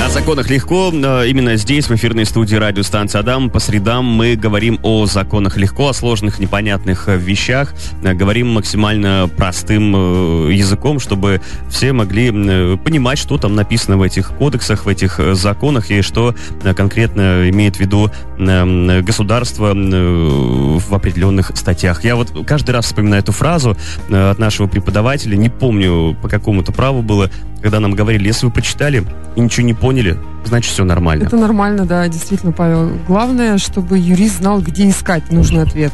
О 0.00 0.10
законах 0.10 0.48
легко. 0.48 0.90
Именно 0.90 1.56
здесь, 1.56 1.88
в 1.88 1.94
эфирной 1.94 2.24
студии 2.24 2.54
радиостанции 2.54 3.18
Адам, 3.18 3.50
по 3.50 3.58
средам 3.58 4.04
мы 4.04 4.36
говорим 4.36 4.78
о 4.82 5.06
законах 5.06 5.56
легко, 5.56 5.88
о 5.88 5.92
сложных, 5.92 6.38
непонятных 6.38 7.08
э, 7.08 7.16
вещах. 7.16 7.74
Э, 8.02 8.14
говорим 8.14 8.48
максимально 8.48 9.28
простым 9.36 9.94
э, 9.94 10.52
языком, 10.54 11.00
чтобы 11.00 11.42
все 11.68 11.92
могли 11.92 12.30
понимать, 12.78 13.18
что 13.18 13.38
там 13.38 13.54
написано 13.54 13.98
в 13.98 14.02
этих 14.02 14.30
кодексах, 14.30 14.86
в 14.86 14.88
этих 14.88 15.20
законах 15.34 15.90
и 15.90 16.00
что 16.00 16.34
конкретно 16.76 17.50
имеет 17.50 17.76
в 17.76 17.80
виду 17.80 18.10
государство 18.38 19.74
в 19.74 20.94
определенных 20.94 21.50
статьях. 21.56 22.04
Я 22.04 22.14
вот 22.14 22.46
каждый 22.46 22.70
раз 22.70 22.86
вспоминаю 22.86 23.22
эту 23.22 23.32
фразу 23.32 23.76
от 24.10 24.38
нашего 24.38 24.68
преподавателя, 24.68 25.36
не 25.36 25.48
помню 25.48 26.16
по 26.22 26.28
какому-то 26.28 26.72
праву 26.72 27.02
было, 27.02 27.30
когда 27.62 27.80
нам 27.80 27.94
говорили, 27.94 28.26
если 28.26 28.46
вы 28.46 28.52
прочитали 28.52 29.04
и 29.36 29.40
ничего 29.40 29.66
не 29.66 29.74
поняли, 29.74 30.18
значит 30.44 30.72
все 30.72 30.84
нормально. 30.84 31.24
Это 31.24 31.36
нормально, 31.36 31.86
да, 31.86 32.06
действительно, 32.08 32.52
Павел. 32.52 32.90
Главное, 33.06 33.58
чтобы 33.58 33.98
юрист 33.98 34.38
знал, 34.38 34.60
где 34.60 34.88
искать 34.88 35.30
нужный 35.32 35.62
ответ. 35.62 35.92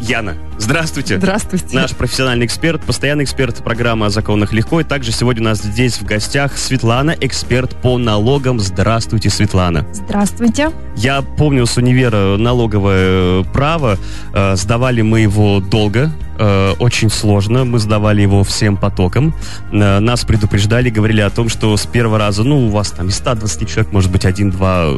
Яна, 0.00 0.34
здравствуйте. 0.58 1.16
Здравствуйте. 1.18 1.76
Наш 1.76 1.92
профессиональный 1.92 2.46
эксперт, 2.46 2.82
постоянный 2.82 3.24
эксперт 3.24 3.62
программы 3.62 4.06
о 4.06 4.10
законах 4.10 4.52
легко. 4.52 4.80
И 4.80 4.84
также 4.84 5.12
сегодня 5.12 5.42
у 5.42 5.44
нас 5.44 5.62
здесь 5.62 5.94
в 5.94 6.04
гостях 6.04 6.56
Светлана, 6.58 7.14
эксперт 7.20 7.76
по 7.80 7.98
налогам. 7.98 8.58
Здравствуйте, 8.58 9.30
Светлана. 9.30 9.86
Здравствуйте. 9.92 10.70
Я 10.96 11.22
помню 11.22 11.66
с 11.66 11.76
универа 11.76 12.36
налоговое 12.36 13.44
право. 13.44 13.96
Э, 14.34 14.56
сдавали 14.56 15.02
мы 15.02 15.20
его 15.20 15.60
долго, 15.60 16.10
э, 16.42 16.74
очень 16.78 17.10
сложно. 17.10 17.64
Мы 17.64 17.78
сдавали 17.78 18.22
его 18.22 18.42
всем 18.44 18.76
потоком. 18.76 19.34
Э, 19.70 20.00
нас 20.00 20.24
предупреждали, 20.24 20.90
говорили 20.90 21.20
о 21.20 21.30
том, 21.30 21.48
что 21.48 21.76
с 21.76 21.86
первого 21.86 22.18
раза, 22.18 22.42
ну, 22.42 22.66
у 22.66 22.70
вас 22.70 22.90
там 22.90 23.08
из 23.08 23.16
120 23.16 23.68
человек, 23.68 23.92
может 23.92 24.10
быть, 24.10 24.24
один-два 24.24 24.86
э, 24.88 24.96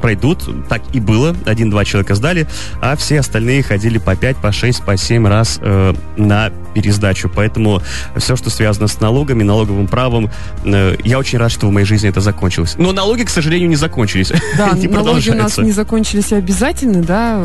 пройдут. 0.00 0.68
Так 0.68 0.82
и 0.92 1.00
было. 1.00 1.34
Один-два 1.44 1.84
человека 1.84 2.14
сдали, 2.14 2.46
а 2.80 2.96
все 2.96 3.20
остальные 3.20 3.62
ходили 3.62 3.98
по 3.98 4.14
5, 4.14 4.36
по 4.36 4.52
6, 4.52 4.84
по 4.84 4.96
7 4.96 5.26
раз 5.26 5.58
э, 5.60 5.94
на 6.16 6.50
пересдачу. 6.74 7.30
Поэтому 7.34 7.82
все, 8.16 8.36
что 8.36 8.50
связано 8.50 8.88
с 8.88 9.00
налогами, 9.00 9.42
налоговым 9.42 9.88
правом, 9.88 10.30
э, 10.64 10.96
я 11.04 11.18
очень 11.18 11.38
рад, 11.38 11.50
что 11.50 11.66
в 11.66 11.72
моей 11.72 11.86
жизни 11.86 12.08
это 12.08 12.20
закончилось. 12.20 12.74
Но 12.78 12.92
налоги, 12.92 13.24
к 13.24 13.30
сожалению, 13.30 13.68
не 13.68 13.76
закончились. 13.76 14.32
Да, 14.56 14.72
налоги 14.74 15.30
у 15.30 15.34
нас 15.34 15.58
не 15.58 15.72
закончились 15.72 16.30
и 16.30 16.36
обязательны, 16.36 17.02
да, 17.02 17.42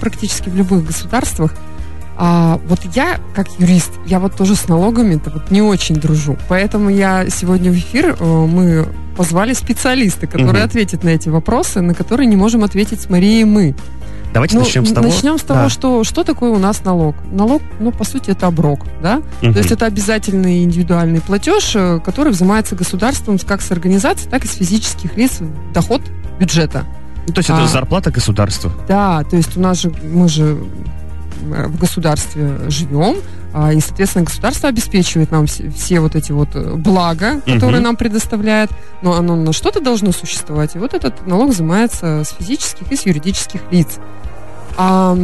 практически 0.00 0.50
в 0.50 0.56
любых 0.56 0.84
государствах. 0.84 1.54
А 2.16 2.60
вот 2.68 2.80
я, 2.94 3.18
как 3.34 3.48
юрист, 3.58 3.90
я 4.06 4.18
вот 4.18 4.36
тоже 4.36 4.54
с 4.54 4.68
налогами-то 4.68 5.30
вот 5.30 5.50
не 5.50 5.62
очень 5.62 5.96
дружу. 5.96 6.36
Поэтому 6.48 6.90
я 6.90 7.28
сегодня 7.30 7.70
в 7.70 7.74
эфир, 7.74 8.16
э, 8.18 8.24
мы 8.24 8.86
позвали 9.16 9.52
специалиста, 9.54 10.26
который 10.26 10.60
угу. 10.60 10.64
ответит 10.64 11.04
на 11.04 11.10
эти 11.10 11.28
вопросы, 11.28 11.80
на 11.80 11.94
которые 11.94 12.26
не 12.26 12.36
можем 12.36 12.64
ответить 12.64 13.00
с 13.00 13.10
Марией 13.10 13.44
мы. 13.44 13.74
Давайте 14.32 14.56
ну, 14.56 14.62
начнем 14.62 14.86
с 14.86 14.92
того. 14.92 15.06
Начнем 15.06 15.38
с 15.38 15.42
того, 15.42 15.60
да. 15.64 15.68
что 15.68 16.04
что 16.04 16.24
такое 16.24 16.50
у 16.50 16.58
нас 16.58 16.84
налог. 16.84 17.14
Налог, 17.30 17.60
ну, 17.80 17.92
по 17.92 18.04
сути, 18.04 18.30
это 18.30 18.46
оброк, 18.46 18.86
да? 19.02 19.18
Угу. 19.42 19.52
То 19.52 19.58
есть 19.58 19.72
это 19.72 19.86
обязательный 19.86 20.64
индивидуальный 20.64 21.20
платеж, 21.20 21.72
э, 21.74 22.00
который 22.00 22.32
взимается 22.32 22.74
государством 22.74 23.38
как 23.38 23.60
с 23.60 23.70
организаций, 23.70 24.30
так 24.30 24.44
и 24.44 24.48
с 24.48 24.52
физических 24.52 25.16
лиц 25.16 25.40
доход 25.74 26.02
бюджета. 26.38 26.84
Ну, 27.26 27.34
то 27.34 27.38
есть 27.40 27.50
а, 27.50 27.58
это 27.58 27.68
зарплата 27.68 28.10
государства? 28.10 28.72
Да, 28.88 29.22
то 29.24 29.36
есть 29.36 29.56
у 29.56 29.60
нас 29.60 29.80
же, 29.80 29.92
мы 30.02 30.28
же 30.28 30.58
в 31.42 31.78
государстве 31.78 32.68
живем, 32.68 33.16
а, 33.54 33.72
и, 33.72 33.80
соответственно, 33.80 34.24
государство 34.24 34.68
обеспечивает 34.68 35.30
нам 35.30 35.46
все, 35.46 35.68
все 35.70 36.00
вот 36.00 36.16
эти 36.16 36.32
вот 36.32 36.48
э, 36.54 36.74
блага, 36.74 37.40
которые 37.40 37.78
угу. 37.78 37.84
нам 37.84 37.96
предоставляет, 37.96 38.70
но 39.02 39.14
оно 39.14 39.36
на 39.36 39.52
что-то 39.52 39.80
должно 39.80 40.12
существовать, 40.12 40.74
и 40.74 40.78
вот 40.78 40.94
этот 40.94 41.26
налог 41.26 41.50
взимается 41.50 42.22
с 42.24 42.30
физических 42.30 42.90
и 42.90 42.96
с 42.96 43.04
юридических 43.04 43.60
лиц. 43.70 43.98
А, 44.78 45.16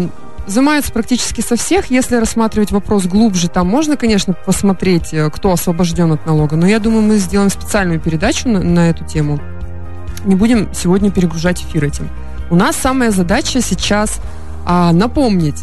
взимается 0.47 0.93
практически 0.93 1.41
со 1.41 1.57
всех. 1.57 1.91
Если 1.91 2.17
рассматривать 2.17 2.71
вопрос 2.71 3.07
глубже, 3.07 3.49
там 3.49 3.69
можно, 3.69 3.97
конечно, 3.97 4.35
посмотреть, 4.35 5.15
э, 5.15 5.31
кто 5.31 5.53
освобожден 5.53 6.13
от 6.13 6.27
налога, 6.27 6.57
но 6.57 6.67
я 6.67 6.81
думаю, 6.81 7.03
мы 7.03 7.17
сделаем 7.19 7.51
специальную 7.51 8.01
передачу 8.01 8.49
на, 8.49 8.61
на 8.61 8.91
эту 8.91 9.05
тему. 9.05 9.41
Не 10.25 10.35
будем 10.35 10.69
сегодня 10.75 11.11
перегружать 11.11 11.63
эфир 11.63 11.85
этим. 11.85 12.09
У 12.51 12.57
нас 12.57 12.77
самая 12.77 13.11
задача 13.11 13.61
сейчас 13.63 14.21
а, 14.65 14.93
напомнить 14.93 15.63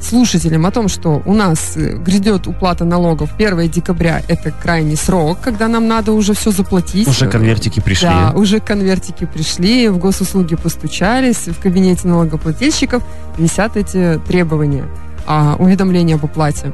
слушателям 0.00 0.66
о 0.66 0.70
том, 0.70 0.88
что 0.88 1.22
у 1.24 1.34
нас 1.34 1.76
э, 1.76 1.96
грядет 1.96 2.46
уплата 2.46 2.84
налогов 2.84 3.30
1 3.36 3.68
декабря, 3.68 4.22
это 4.28 4.50
крайний 4.50 4.96
срок, 4.96 5.38
когда 5.40 5.68
нам 5.68 5.88
надо 5.88 6.12
уже 6.12 6.34
все 6.34 6.50
заплатить. 6.50 7.08
Уже 7.08 7.28
конвертики 7.28 7.80
пришли. 7.80 8.08
Да, 8.08 8.32
уже 8.34 8.60
конвертики 8.60 9.24
пришли, 9.24 9.88
в 9.88 9.98
госуслуги 9.98 10.56
постучались, 10.56 11.48
в 11.48 11.60
кабинете 11.60 12.08
налогоплательщиков 12.08 13.02
висят 13.38 13.76
эти 13.76 14.20
требования, 14.26 14.84
а, 15.26 15.56
уведомления 15.58 16.16
об 16.16 16.24
уплате. 16.24 16.72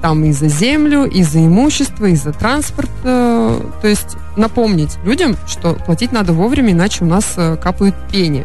Там 0.00 0.24
и 0.24 0.32
за 0.32 0.48
землю, 0.48 1.04
и 1.04 1.22
за 1.22 1.38
имущество, 1.38 2.06
и 2.06 2.16
за 2.16 2.32
транспорт. 2.32 2.90
Э, 3.04 3.60
то 3.80 3.86
есть 3.86 4.16
напомнить 4.36 4.98
людям, 5.04 5.36
что 5.46 5.74
платить 5.74 6.10
надо 6.10 6.32
вовремя, 6.32 6.72
иначе 6.72 7.04
у 7.04 7.06
нас 7.06 7.34
э, 7.36 7.56
капают 7.56 7.94
пени. 8.10 8.44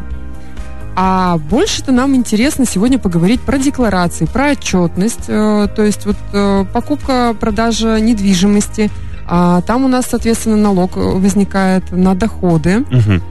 А 0.99 1.37
больше-то 1.37 1.91
нам 1.91 2.15
интересно 2.15 2.65
сегодня 2.65 2.97
поговорить 2.97 3.41
про 3.41 3.59
декларации, 3.59 4.25
про 4.25 4.53
отчетность, 4.53 5.25
э, 5.27 5.67
то 5.75 5.83
есть 5.83 6.07
вот 6.07 6.15
э, 6.33 6.65
покупка, 6.73 7.35
продажа 7.39 7.99
недвижимости. 7.99 8.89
А 9.27 9.61
там 9.61 9.85
у 9.85 9.87
нас, 9.89 10.07
соответственно, 10.09 10.57
налог 10.57 10.95
возникает 10.95 11.91
на 11.91 12.15
доходы. 12.15 12.79
Угу. 12.79 13.21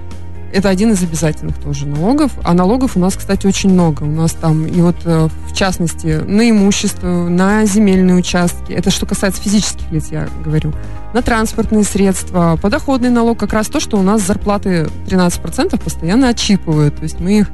Это 0.57 0.71
один 0.71 0.93
из 0.93 1.03
обязательных 1.03 1.59
тоже 1.59 1.87
налогов. 1.87 2.33
А 2.43 2.55
налогов 2.55 2.97
у 2.97 2.99
нас, 2.99 3.15
кстати, 3.15 3.47
очень 3.47 3.69
много. 3.69 4.05
У 4.05 4.11
нас 4.11 4.33
там 4.33 4.67
и 4.67 4.81
вот 4.81 4.97
э, 5.05 5.29
в 5.51 5.55
частности 5.55 6.23
на 6.27 6.49
имущество, 6.49 7.29
на 7.29 7.67
земельные 7.67 8.17
участки. 8.17 8.73
Это 8.73 8.91
что 8.91 9.05
касается 9.05 9.43
физических 9.43 9.93
лиц, 9.93 10.07
я 10.11 10.27
говорю. 10.43 10.73
На 11.13 11.21
транспортные 11.21 11.85
средства, 11.85 12.59
подоходный 12.63 13.11
налог. 13.11 13.39
Как 13.39 13.53
раз 13.53 13.67
то, 13.67 13.81
что 13.81 13.99
у 13.99 14.03
нас 14.03 14.23
зарплаты 14.23 14.89
13% 15.07 15.79
постоянно 15.79 16.31
отчипывают. 16.31 16.97
То 16.97 17.03
есть 17.03 17.21
мы 17.21 17.41
их 17.41 17.51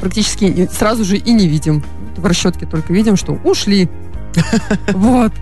практически 0.00 0.70
сразу 0.72 1.04
же 1.04 1.16
и 1.16 1.32
не 1.32 1.48
видим. 1.48 1.82
В 2.16 2.24
расчетке 2.24 2.64
только 2.64 2.92
видим, 2.92 3.16
что 3.16 3.32
ушли. 3.42 3.90
Вот. 4.92 5.32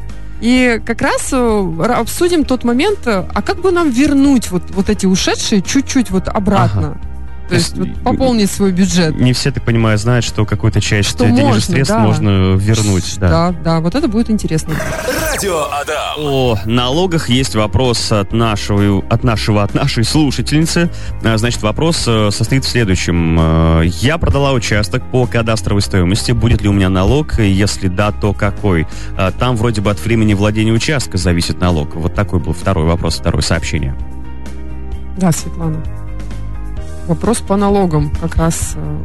И 0.41 0.81
как 0.85 1.01
раз 1.03 1.31
э, 1.33 1.83
обсудим 1.97 2.45
тот 2.45 2.65
момент, 2.65 3.07
э, 3.07 3.25
а 3.33 3.43
как 3.43 3.61
бы 3.61 3.73
нам 3.73 3.91
вернуть 3.91 4.51
вот, 4.51 4.63
вот 4.71 4.91
эти 4.91 5.07
ушедшие 5.07 5.63
чуть-чуть 5.63 6.11
вот 6.11 6.29
обратно? 6.29 6.89
Ага. 6.89 7.16
То, 7.49 7.55
есть, 7.55 7.77
вот, 7.77 7.89
пополнить 8.03 8.51
свой 8.51 8.73
бюджет. 8.73 9.19
Не 9.21 9.33
все, 9.33 9.53
так 9.53 9.65
понимаю, 9.65 9.99
знают, 9.99 10.25
что 10.25 10.45
какую-то 10.45 10.81
часть 10.81 11.11
что 11.11 11.25
денежных 11.27 11.45
можно, 11.45 11.61
средств 11.61 11.95
да. 11.95 12.01
можно 12.01 12.55
вернуть. 12.57 13.19
Да. 13.19 13.29
да, 13.29 13.53
да, 13.65 13.81
вот 13.81 13.95
это 13.95 14.09
будет 14.09 14.31
интересно. 14.31 14.75
Радио 15.33 15.65
Адам. 15.71 16.17
О 16.19 16.59
налогах 16.65 17.29
есть 17.29 17.55
вопрос 17.55 18.11
от 18.11 18.33
нашего, 18.33 19.05
от 19.09 19.23
нашего, 19.23 19.63
от 19.63 19.75
нашей 19.75 20.03
слушательницы. 20.05 20.91
А, 21.23 21.37
значит, 21.37 21.63
вопрос 21.63 22.05
э, 22.07 22.31
состоит 22.33 22.65
в 22.65 22.69
следующем. 22.69 23.39
Э, 23.39 23.83
я 23.85 24.19
продала 24.19 24.53
участок 24.53 25.09
по 25.13 25.27
кадастровой 25.27 25.83
стоимости. 25.83 26.33
Будет 26.33 26.63
ли 26.63 26.69
у 26.69 26.73
меня 26.73 26.89
налог? 26.89 27.39
Если 27.39 27.87
да, 27.87 28.11
то 28.11 28.33
какой? 28.33 28.89
А, 29.17 29.31
там 29.31 29.57
вроде 29.57 29.81
бы 29.81 29.91
от 29.91 30.05
времени 30.05 30.35
владения 30.35 30.73
участка 30.73 31.17
зависит 31.17 31.61
налог. 31.61 31.95
Вот 31.95 32.15
такой 32.15 32.41
был 32.41 32.55
второй 32.55 32.87
вопрос, 32.87 33.19
второе 33.19 33.43
сообщение. 33.43 33.97
Да, 35.17 35.31
Светлана. 35.31 35.83
Вопрос 37.07 37.39
по 37.39 37.57
налогам 37.57 38.11
как 38.21 38.37
раз. 38.37 38.75
Э, 38.77 38.99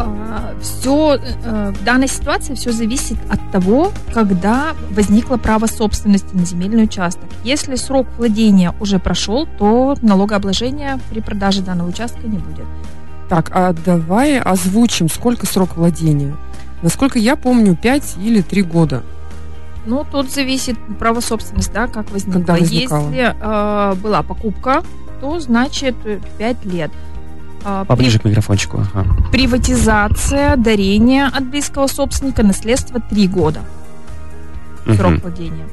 а, 0.00 0.54
все 0.60 1.16
э, 1.16 1.72
в 1.72 1.84
данной 1.84 2.08
ситуации 2.08 2.54
все 2.54 2.72
зависит 2.72 3.16
от 3.30 3.50
того, 3.50 3.92
когда 4.12 4.74
возникло 4.90 5.36
право 5.36 5.66
собственности 5.66 6.28
на 6.34 6.44
земельный 6.44 6.84
участок. 6.84 7.24
Если 7.44 7.76
срок 7.76 8.06
владения 8.16 8.74
уже 8.80 8.98
прошел, 8.98 9.46
то 9.58 9.96
налогообложения 10.02 10.98
при 11.10 11.20
продаже 11.20 11.62
данного 11.62 11.88
участка 11.88 12.26
не 12.26 12.38
будет. 12.38 12.66
Так, 13.28 13.50
а 13.52 13.72
давай 13.72 14.38
озвучим, 14.38 15.08
сколько 15.08 15.46
срок 15.46 15.76
владения. 15.76 16.36
Насколько 16.82 17.18
я 17.18 17.36
помню, 17.36 17.76
5 17.76 18.16
или 18.20 18.40
3 18.40 18.62
года. 18.62 19.02
Ну, 19.86 20.04
тут 20.10 20.30
зависит 20.30 20.76
право 20.98 21.20
собственности, 21.20 21.72
да, 21.72 21.86
как 21.86 22.10
возникло. 22.10 22.38
Когда 22.38 22.56
Если 22.56 23.34
э, 23.40 23.94
была 23.96 24.22
покупка 24.22 24.82
то 25.20 25.38
значит 25.40 25.96
5 26.38 26.64
лет. 26.64 26.90
А, 27.64 27.84
Поближе 27.84 28.18
При... 28.18 28.22
к 28.22 28.30
микрофончику. 28.30 28.84
Ага. 28.94 29.06
Приватизация, 29.32 30.56
дарение 30.56 31.26
от 31.26 31.44
близкого 31.46 31.86
собственника, 31.86 32.42
наследство 32.42 33.00
3 33.00 33.28
года. 33.28 33.60
Срок 34.84 35.14
угу. 35.14 35.20
владения. 35.22 35.66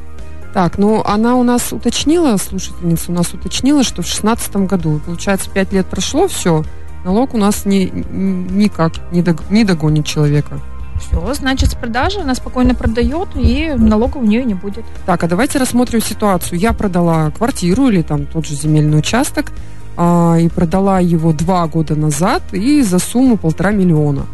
Так, 0.53 0.77
ну 0.77 1.03
она 1.03 1.35
у 1.35 1.43
нас 1.43 1.73
уточнила, 1.73 2.37
слушательница 2.37 3.11
у 3.11 3.13
нас 3.13 3.33
уточнила, 3.33 3.83
что 3.83 4.01
в 4.01 4.07
шестнадцатом 4.07 4.67
году, 4.67 5.01
получается, 5.05 5.49
5 5.49 5.73
лет 5.73 5.85
прошло, 5.85 6.27
все, 6.27 6.63
налог 7.03 7.33
у 7.33 7.37
нас 7.37 7.65
ни, 7.65 7.91
никак 7.91 8.93
не, 9.11 9.21
дог, 9.21 9.49
не 9.49 9.65
догонит 9.65 10.05
человека. 10.05 10.61
Все, 10.99 11.33
значит, 11.33 11.71
с 11.71 11.75
продажи 11.75 12.19
она 12.19 12.35
спокойно 12.35 12.75
продает, 12.75 13.29
и 13.35 13.73
налога 13.75 14.17
у 14.17 14.23
нее 14.23 14.43
не 14.43 14.53
будет. 14.53 14.85
Так, 15.05 15.23
а 15.23 15.27
давайте 15.27 15.59
рассмотрим 15.59 16.01
ситуацию. 16.01 16.59
Я 16.59 16.73
продала 16.73 17.31
квартиру 17.31 17.89
или 17.89 18.01
там 18.01 18.25
тот 18.25 18.45
же 18.45 18.55
земельный 18.55 18.97
участок, 18.99 19.51
а, 19.97 20.37
и 20.39 20.49
продала 20.49 20.99
его 20.99 21.31
два 21.31 21.67
года 21.67 21.95
назад 21.95 22.43
и 22.51 22.81
за 22.81 22.99
сумму 22.99 23.37
полтора 23.37 23.71
миллиона. 23.71 24.25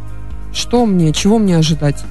Что 0.54 0.86
мне, 0.86 1.14
чего 1.14 1.38
мне 1.38 1.58
ожидать? 1.58 2.04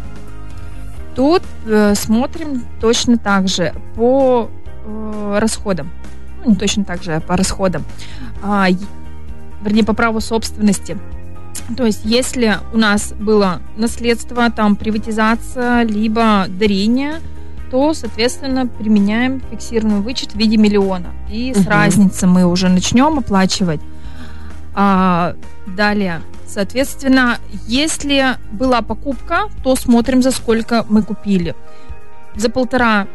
Тут 1.14 1.42
э, 1.66 1.94
смотрим 1.94 2.62
точно 2.80 3.18
так 3.18 3.48
же 3.48 3.74
по 3.96 4.48
э, 4.84 5.38
расходам. 5.38 5.90
Ну, 6.42 6.52
не 6.52 6.56
точно 6.56 6.84
так 6.84 7.02
же, 7.02 7.16
а 7.16 7.20
по 7.20 7.36
расходам. 7.36 7.84
А, 8.42 8.68
вернее, 9.62 9.84
по 9.84 9.92
праву 9.92 10.20
собственности. 10.20 10.96
То 11.76 11.86
есть, 11.86 12.00
если 12.04 12.58
у 12.72 12.78
нас 12.78 13.12
было 13.12 13.60
наследство, 13.76 14.50
там, 14.50 14.76
приватизация, 14.76 15.82
либо 15.82 16.46
дарение, 16.48 17.20
то, 17.70 17.94
соответственно, 17.94 18.66
применяем 18.66 19.40
фиксированный 19.50 20.00
вычет 20.00 20.32
в 20.32 20.36
виде 20.36 20.56
миллиона. 20.56 21.12
И 21.30 21.54
с 21.54 21.66
разницы 21.66 22.26
мы 22.26 22.44
уже 22.44 22.68
начнем 22.68 23.18
оплачивать. 23.18 23.80
А, 24.74 25.34
далее, 25.66 26.20
соответственно, 26.46 27.38
если 27.66 28.36
была 28.52 28.82
покупка, 28.82 29.48
то 29.62 29.76
смотрим, 29.76 30.22
за 30.22 30.32
сколько 30.32 30.84
мы 30.88 31.02
купили. 31.02 31.54
За 32.34 32.50
полтора 32.50 33.06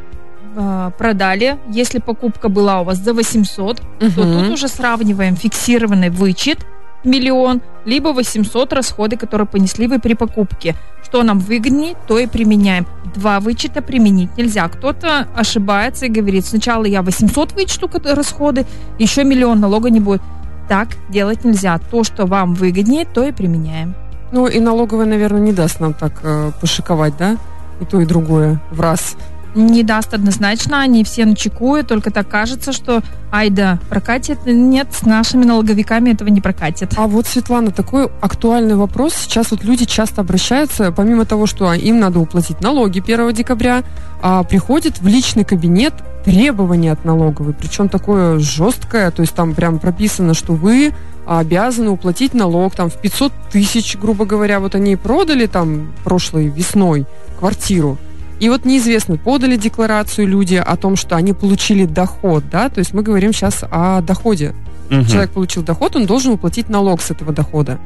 э, 0.56 0.92
продали. 0.98 1.58
Если 1.70 2.00
покупка 2.00 2.50
была 2.50 2.82
у 2.82 2.86
вас 2.86 2.98
за 2.98 3.14
800, 3.14 3.80
угу. 3.80 4.12
то 4.12 4.22
тут 4.22 4.50
уже 4.52 4.68
сравниваем 4.68 5.36
фиксированный 5.36 6.10
вычет 6.10 6.66
миллион, 7.06 7.62
либо 7.86 8.10
800 8.10 8.74
расходы, 8.74 9.18
которые 9.18 9.48
понесли 9.48 9.88
вы 9.88 10.00
при 10.00 10.14
покупке. 10.14 10.76
Что 11.04 11.24
нам 11.24 11.40
выгоднее, 11.40 11.96
то 12.08 12.18
и 12.18 12.28
применяем. 12.28 12.86
Два 13.16 13.40
вычета 13.40 13.82
применить 13.82 14.38
нельзя. 14.38 14.68
Кто-то 14.68 15.28
ошибается 15.36 16.08
и 16.08 16.10
говорит, 16.10 16.46
сначала 16.46 16.86
я 16.86 17.02
800 17.02 17.54
вычту 17.54 17.90
расходы, 18.04 18.66
еще 19.00 19.24
миллион 19.24 19.60
налога 19.60 19.90
не 19.90 20.00
будет. 20.00 20.22
Так 20.68 20.90
делать 21.10 21.46
нельзя. 21.46 21.80
То, 21.92 22.04
что 22.04 22.26
вам 22.26 22.56
выгоднее, 22.56 23.06
то 23.06 23.24
и 23.24 23.32
применяем. 23.32 23.96
Ну 24.32 24.48
и 24.48 24.60
налоговая, 24.60 25.06
наверное, 25.06 25.42
не 25.42 25.54
даст 25.54 25.80
нам 25.80 25.94
так 25.94 26.14
э, 26.24 26.52
пошиковать, 26.60 27.16
да? 27.18 27.38
И 27.80 27.86
то, 27.86 28.02
и 28.02 28.06
другое 28.06 28.60
в 28.72 28.82
раз 28.82 29.16
не 29.56 29.84
даст 29.84 30.14
однозначно, 30.14 30.82
они 30.82 31.04
все 31.04 31.26
начекуют, 31.26 31.88
только 31.88 32.12
так 32.12 32.28
кажется, 32.28 32.74
что 32.74 33.02
айда 33.32 33.80
прокатит. 33.90 34.40
Нет, 34.46 34.88
с 34.92 35.04
нашими 35.04 35.46
налоговиками 35.46 36.12
этого 36.12 36.30
не 36.30 36.42
прокатит. 36.42 36.94
А 36.98 37.08
вот, 37.08 37.26
Светлана, 37.26 37.72
такой 37.72 38.10
актуальный 38.22 38.76
вопрос. 38.76 39.14
Сейчас 39.14 39.52
вот 39.52 39.64
люди 39.64 39.86
часто 39.86 40.22
обращаются, 40.22 40.92
помимо 40.92 41.26
того, 41.26 41.48
что 41.48 41.74
им 41.74 42.00
надо 42.00 42.20
уплатить 42.20 42.62
налоги 42.62 43.00
1 43.00 43.34
декабря, 43.34 43.84
а 44.22 44.44
приходит 44.44 45.00
в 45.00 45.08
личный 45.08 45.44
кабинет 45.44 45.94
требования 46.24 46.92
от 46.92 47.06
налоговой, 47.06 47.54
причем 47.54 47.88
такое 47.88 48.40
жесткое, 48.40 49.12
то 49.12 49.22
есть 49.22 49.36
там 49.36 49.54
прям 49.54 49.78
прописано, 49.78 50.34
что 50.34 50.54
вы 50.54 50.92
обязаны 51.28 51.90
уплатить 51.90 52.34
налог 52.34 52.76
там 52.76 52.90
в 52.90 53.00
500 53.00 53.32
тысяч, 53.52 53.96
грубо 53.96 54.26
говоря, 54.26 54.60
вот 54.60 54.74
они 54.76 54.96
продали 54.96 55.46
там 55.46 55.94
прошлой 56.04 56.48
весной 56.48 57.06
квартиру, 57.38 57.98
и 58.40 58.50
вот 58.50 58.66
неизвестно, 58.66 59.18
подали 59.18 59.56
декларацию 59.56 60.28
люди 60.28 60.56
о 60.56 60.76
том, 60.76 60.96
что 60.96 61.16
они 61.16 61.34
получили 61.34 61.86
доход, 61.86 62.44
да, 62.52 62.70
то 62.70 62.80
есть 62.80 62.94
мы 62.94 63.02
говорим 63.02 63.34
сейчас 63.34 63.64
о 63.70 64.02
доходе. 64.02 64.54
Угу. 64.92 65.06
Человек 65.06 65.32
получил 65.32 65.64
доход, 65.64 65.96
он 65.96 66.06
должен 66.06 66.34
уплатить 66.34 66.70
налог 66.70 67.02
с 67.02 67.12
этого 67.12 67.34
дохода. 67.34 67.80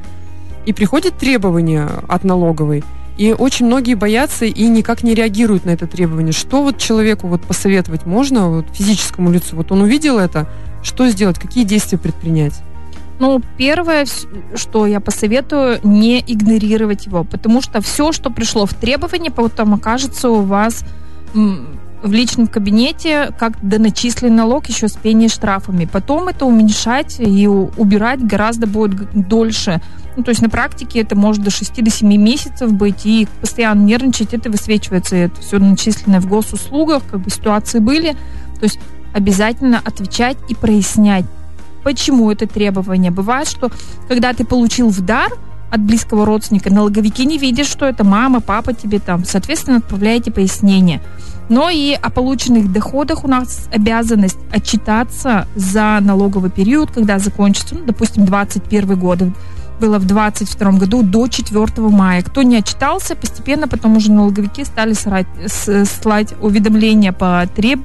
И 0.66 0.72
приходит 0.72 1.16
требование 1.16 1.88
от 2.08 2.24
налоговой, 2.24 2.84
и 3.16 3.32
очень 3.32 3.66
многие 3.66 3.94
боятся 3.94 4.44
и 4.44 4.66
никак 4.66 5.02
не 5.02 5.14
реагируют 5.14 5.64
на 5.64 5.70
это 5.70 5.86
требование. 5.86 6.32
Что 6.32 6.62
вот 6.62 6.78
человеку 6.78 7.28
вот 7.28 7.42
посоветовать 7.42 8.06
можно, 8.06 8.48
вот 8.48 8.66
физическому 8.72 9.30
лицу? 9.30 9.56
Вот 9.56 9.72
он 9.72 9.82
увидел 9.82 10.18
это, 10.18 10.48
что 10.82 11.08
сделать, 11.08 11.38
какие 11.38 11.64
действия 11.64 11.98
предпринять? 11.98 12.54
Ну, 13.20 13.42
первое, 13.58 14.06
что 14.54 14.86
я 14.86 14.98
посоветую, 14.98 15.78
не 15.84 16.20
игнорировать 16.26 17.04
его, 17.04 17.22
потому 17.22 17.60
что 17.60 17.82
все, 17.82 18.12
что 18.12 18.30
пришло 18.30 18.64
в 18.64 18.72
требование, 18.72 19.30
потом 19.30 19.74
окажется 19.74 20.30
у 20.30 20.40
вас 20.40 20.84
в 21.34 22.10
личном 22.10 22.46
кабинете 22.46 23.30
как 23.38 23.58
доначисленный 23.60 24.34
налог 24.34 24.66
еще 24.70 24.88
с 24.88 24.92
пеней 24.92 25.28
штрафами. 25.28 25.84
Потом 25.84 26.28
это 26.28 26.46
уменьшать 26.46 27.20
и 27.20 27.46
убирать 27.46 28.26
гораздо 28.26 28.66
будет 28.66 29.28
дольше. 29.28 29.82
Ну, 30.16 30.22
то 30.22 30.30
есть 30.30 30.40
на 30.40 30.48
практике 30.48 31.00
это 31.00 31.14
может 31.14 31.44
до 31.44 31.50
6 31.50 31.84
до 31.84 31.90
7 31.90 32.08
месяцев 32.16 32.72
быть, 32.72 33.04
и 33.04 33.28
постоянно 33.42 33.82
нервничать, 33.82 34.32
это 34.32 34.50
высвечивается, 34.50 35.14
это 35.16 35.40
все 35.42 35.58
начисленное 35.58 36.20
в 36.20 36.26
госуслугах, 36.26 37.02
как 37.10 37.20
бы 37.20 37.28
ситуации 37.28 37.80
были. 37.80 38.12
То 38.58 38.62
есть 38.64 38.80
обязательно 39.12 39.78
отвечать 39.78 40.38
и 40.48 40.54
прояснять, 40.54 41.26
Почему 41.82 42.30
это 42.30 42.46
требование? 42.46 43.10
Бывает, 43.10 43.48
что 43.48 43.70
когда 44.08 44.32
ты 44.32 44.44
получил 44.44 44.90
в 44.90 45.00
дар 45.00 45.32
от 45.70 45.80
близкого 45.80 46.26
родственника, 46.26 46.72
налоговики 46.72 47.24
не 47.24 47.38
видят, 47.38 47.66
что 47.66 47.86
это 47.86 48.04
мама, 48.04 48.40
папа 48.40 48.72
тебе 48.72 48.98
там, 48.98 49.24
соответственно, 49.24 49.78
отправляете 49.78 50.32
пояснение. 50.32 51.00
Но 51.48 51.68
и 51.70 51.94
о 51.94 52.10
полученных 52.10 52.72
доходах 52.72 53.24
у 53.24 53.28
нас 53.28 53.68
обязанность 53.72 54.38
отчитаться 54.52 55.46
за 55.56 55.98
налоговый 56.00 56.50
период, 56.50 56.90
когда 56.90 57.18
закончится, 57.18 57.74
ну, 57.74 57.84
допустим, 57.84 58.24
21 58.24 58.98
год, 58.98 59.18
было 59.80 59.98
в 59.98 60.06
22 60.06 60.72
году 60.72 61.02
до 61.02 61.26
4 61.26 61.66
мая. 61.88 62.22
Кто 62.22 62.42
не 62.42 62.56
отчитался, 62.56 63.16
постепенно 63.16 63.66
потом 63.66 63.96
уже 63.96 64.12
налоговики 64.12 64.64
стали 64.64 64.92
слать 64.92 66.34
уведомления 66.40 67.12
по 67.12 67.48
треб 67.54 67.80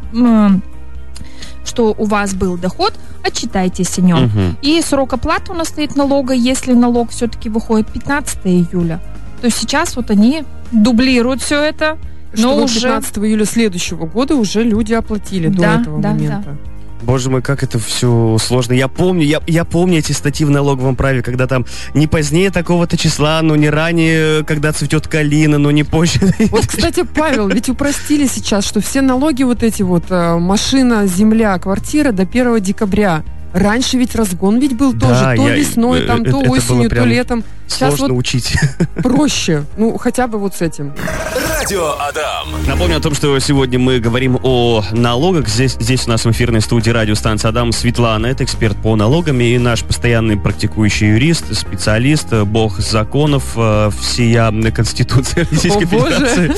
что 1.67 1.95
у 1.97 2.05
вас 2.05 2.33
был 2.33 2.57
доход, 2.57 2.93
отчитайтесь 3.23 3.97
о 3.97 4.01
нем. 4.01 4.25
Угу. 4.25 4.57
И 4.61 4.81
срок 4.81 5.13
оплаты 5.13 5.51
у 5.51 5.55
нас 5.55 5.69
стоит 5.69 5.95
налога, 5.95 6.33
если 6.33 6.73
налог 6.73 7.11
все-таки 7.11 7.49
выходит 7.49 7.87
15 7.91 8.39
июля. 8.45 9.01
То 9.41 9.45
есть 9.45 9.57
сейчас 9.57 9.95
вот 9.95 10.11
они 10.11 10.43
дублируют 10.71 11.41
все 11.41 11.61
это. 11.61 11.97
Но 12.37 12.63
уже 12.63 12.81
15 12.81 13.17
июля 13.19 13.45
следующего 13.45 14.05
года 14.05 14.35
уже 14.35 14.63
люди 14.63 14.93
оплатили 14.93 15.47
да, 15.47 15.75
до 15.75 15.81
этого 15.81 16.01
да, 16.01 16.09
момента. 16.09 16.43
Да. 16.45 16.74
Боже 17.01 17.29
мой, 17.29 17.41
как 17.41 17.63
это 17.63 17.77
все 17.79 18.37
сложно. 18.39 18.73
Я 18.73 18.87
помню, 18.87 19.23
я, 19.23 19.41
я 19.47 19.63
помню 19.63 19.99
эти 19.99 20.11
статьи 20.11 20.45
в 20.45 20.49
налоговом 20.49 20.95
праве, 20.95 21.21
когда 21.21 21.47
там 21.47 21.65
не 21.93 22.07
позднее 22.07 22.51
такого-то 22.51 22.97
числа, 22.97 23.41
но 23.41 23.55
не 23.55 23.69
ранее, 23.69 24.43
когда 24.43 24.71
цветет 24.71 25.07
калина, 25.07 25.57
но 25.57 25.71
не 25.71 25.83
позже. 25.83 26.19
Вот, 26.55 26.67
кстати, 26.67 27.03
Павел, 27.03 27.49
ведь 27.49 27.69
упростили 27.69 28.27
сейчас, 28.27 28.65
что 28.65 28.79
все 28.79 29.01
налоги 29.01 29.43
вот 29.43 29.63
эти 29.63 29.81
вот, 29.81 30.05
э, 30.09 30.37
машина, 30.37 31.05
земля, 31.05 31.57
квартира 31.59 32.11
до 32.11 32.23
1 32.23 32.61
декабря. 32.61 33.23
Раньше 33.55 33.97
ведь 33.97 34.15
разгон 34.15 34.59
ведь 34.59 34.75
был 34.75 34.91
да, 34.91 35.07
тоже, 35.07 35.37
то 35.37 35.47
я, 35.47 35.55
весной, 35.55 36.01
там, 36.01 36.23
это, 36.23 36.31
то 36.31 36.39
осенью, 36.39 36.89
то 36.89 37.05
летом. 37.05 37.41
Сейчас 37.67 37.95
сложно 37.95 38.13
вот 38.15 38.19
учить. 38.19 38.53
Проще. 38.95 39.63
Ну, 39.77 39.97
хотя 39.97 40.27
бы 40.27 40.37
вот 40.39 40.55
с 40.55 40.61
этим. 40.61 40.93
Радио 41.57 41.95
Адам. 41.97 42.49
Напомню 42.67 42.97
о 42.97 42.99
том, 42.99 43.15
что 43.15 43.39
сегодня 43.39 43.79
мы 43.79 43.99
говорим 43.99 44.37
о 44.43 44.83
налогах. 44.91 45.47
Здесь, 45.47 45.77
здесь 45.79 46.05
у 46.05 46.09
нас 46.09 46.25
в 46.25 46.31
эфирной 46.31 46.59
студии 46.59 46.89
радиостанции 46.89 47.47
Адам 47.47 47.71
Светлана. 47.71 48.27
Это 48.27 48.43
эксперт 48.43 48.75
по 48.75 48.93
налогам 48.97 49.39
и 49.39 49.57
наш 49.57 49.85
постоянный 49.85 50.35
практикующий 50.35 51.11
юрист, 51.11 51.55
специалист, 51.55 52.33
бог 52.33 52.79
законов, 52.79 53.53
э, 53.55 53.89
всея 54.01 54.51
Конституции 54.71 55.47
Российской 55.49 55.85
Федерации. 55.85 56.53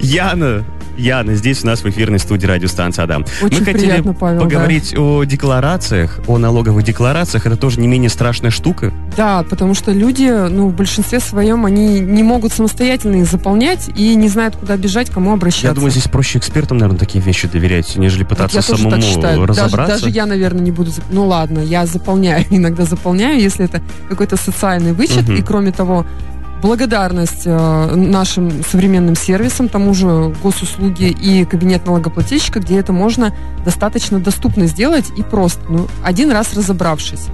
Яна 0.00 0.64
Яна 0.98 1.36
здесь 1.36 1.62
у 1.62 1.66
нас 1.66 1.82
в 1.82 1.88
эфирной 1.88 2.18
студии 2.18 2.46
радиостанции 2.46 3.02
Адам. 3.02 3.24
Очень 3.40 3.60
Мы 3.60 3.64
хотели 3.64 3.86
приятно, 3.86 4.14
Павел, 4.14 4.40
поговорить 4.40 4.92
да. 4.94 5.00
о 5.00 5.24
декларациях, 5.24 6.20
о 6.26 6.38
налоговых 6.38 6.84
декларациях. 6.84 7.46
Это 7.46 7.56
тоже 7.56 7.80
не 7.80 7.86
менее 7.86 8.10
страшная 8.10 8.50
штука. 8.50 8.92
Да, 9.16 9.44
потому 9.48 9.74
что 9.74 9.92
люди, 9.92 10.28
ну, 10.48 10.68
в 10.68 10.74
большинстве 10.74 11.20
своем, 11.20 11.64
они 11.66 12.00
не 12.00 12.24
могут 12.24 12.52
самостоятельно 12.52 13.16
их 13.16 13.26
заполнять 13.26 13.88
и 13.94 14.16
не 14.16 14.28
знают, 14.28 14.56
куда 14.56 14.76
бежать, 14.76 15.08
кому 15.10 15.32
обращаться. 15.32 15.68
Я 15.68 15.74
думаю, 15.74 15.92
здесь 15.92 16.08
проще 16.08 16.38
экспертам, 16.38 16.78
наверное, 16.78 16.98
такие 16.98 17.22
вещи 17.22 17.46
доверять, 17.46 17.96
нежели 17.96 18.24
пытаться 18.24 18.58
я 18.58 18.62
самому 18.62 18.96
разобраться. 19.46 19.76
Даже, 19.76 20.04
даже 20.04 20.10
я, 20.10 20.26
наверное, 20.26 20.62
не 20.62 20.72
буду... 20.72 20.90
Ну 21.10 21.26
ладно, 21.26 21.60
я 21.60 21.86
заполняю, 21.86 22.44
иногда 22.50 22.84
заполняю, 22.84 23.40
если 23.40 23.64
это 23.64 23.80
какой-то 24.08 24.36
социальный 24.36 24.92
вычет. 24.92 25.28
Угу. 25.28 25.32
И 25.32 25.42
кроме 25.42 25.70
того, 25.70 26.04
благодарность 26.62 27.42
э, 27.46 27.94
нашим 27.94 28.64
современным 28.64 29.16
сервисам, 29.16 29.68
тому 29.68 29.94
же 29.94 30.34
госуслуги 30.42 31.04
и 31.04 31.44
кабинет 31.44 31.86
налогоплательщика, 31.86 32.60
где 32.60 32.78
это 32.78 32.92
можно 32.92 33.34
достаточно 33.64 34.18
доступно 34.18 34.66
сделать 34.66 35.06
и 35.16 35.22
просто, 35.22 35.60
ну, 35.68 35.88
один 36.02 36.30
раз 36.30 36.54
разобравшись. 36.54 37.26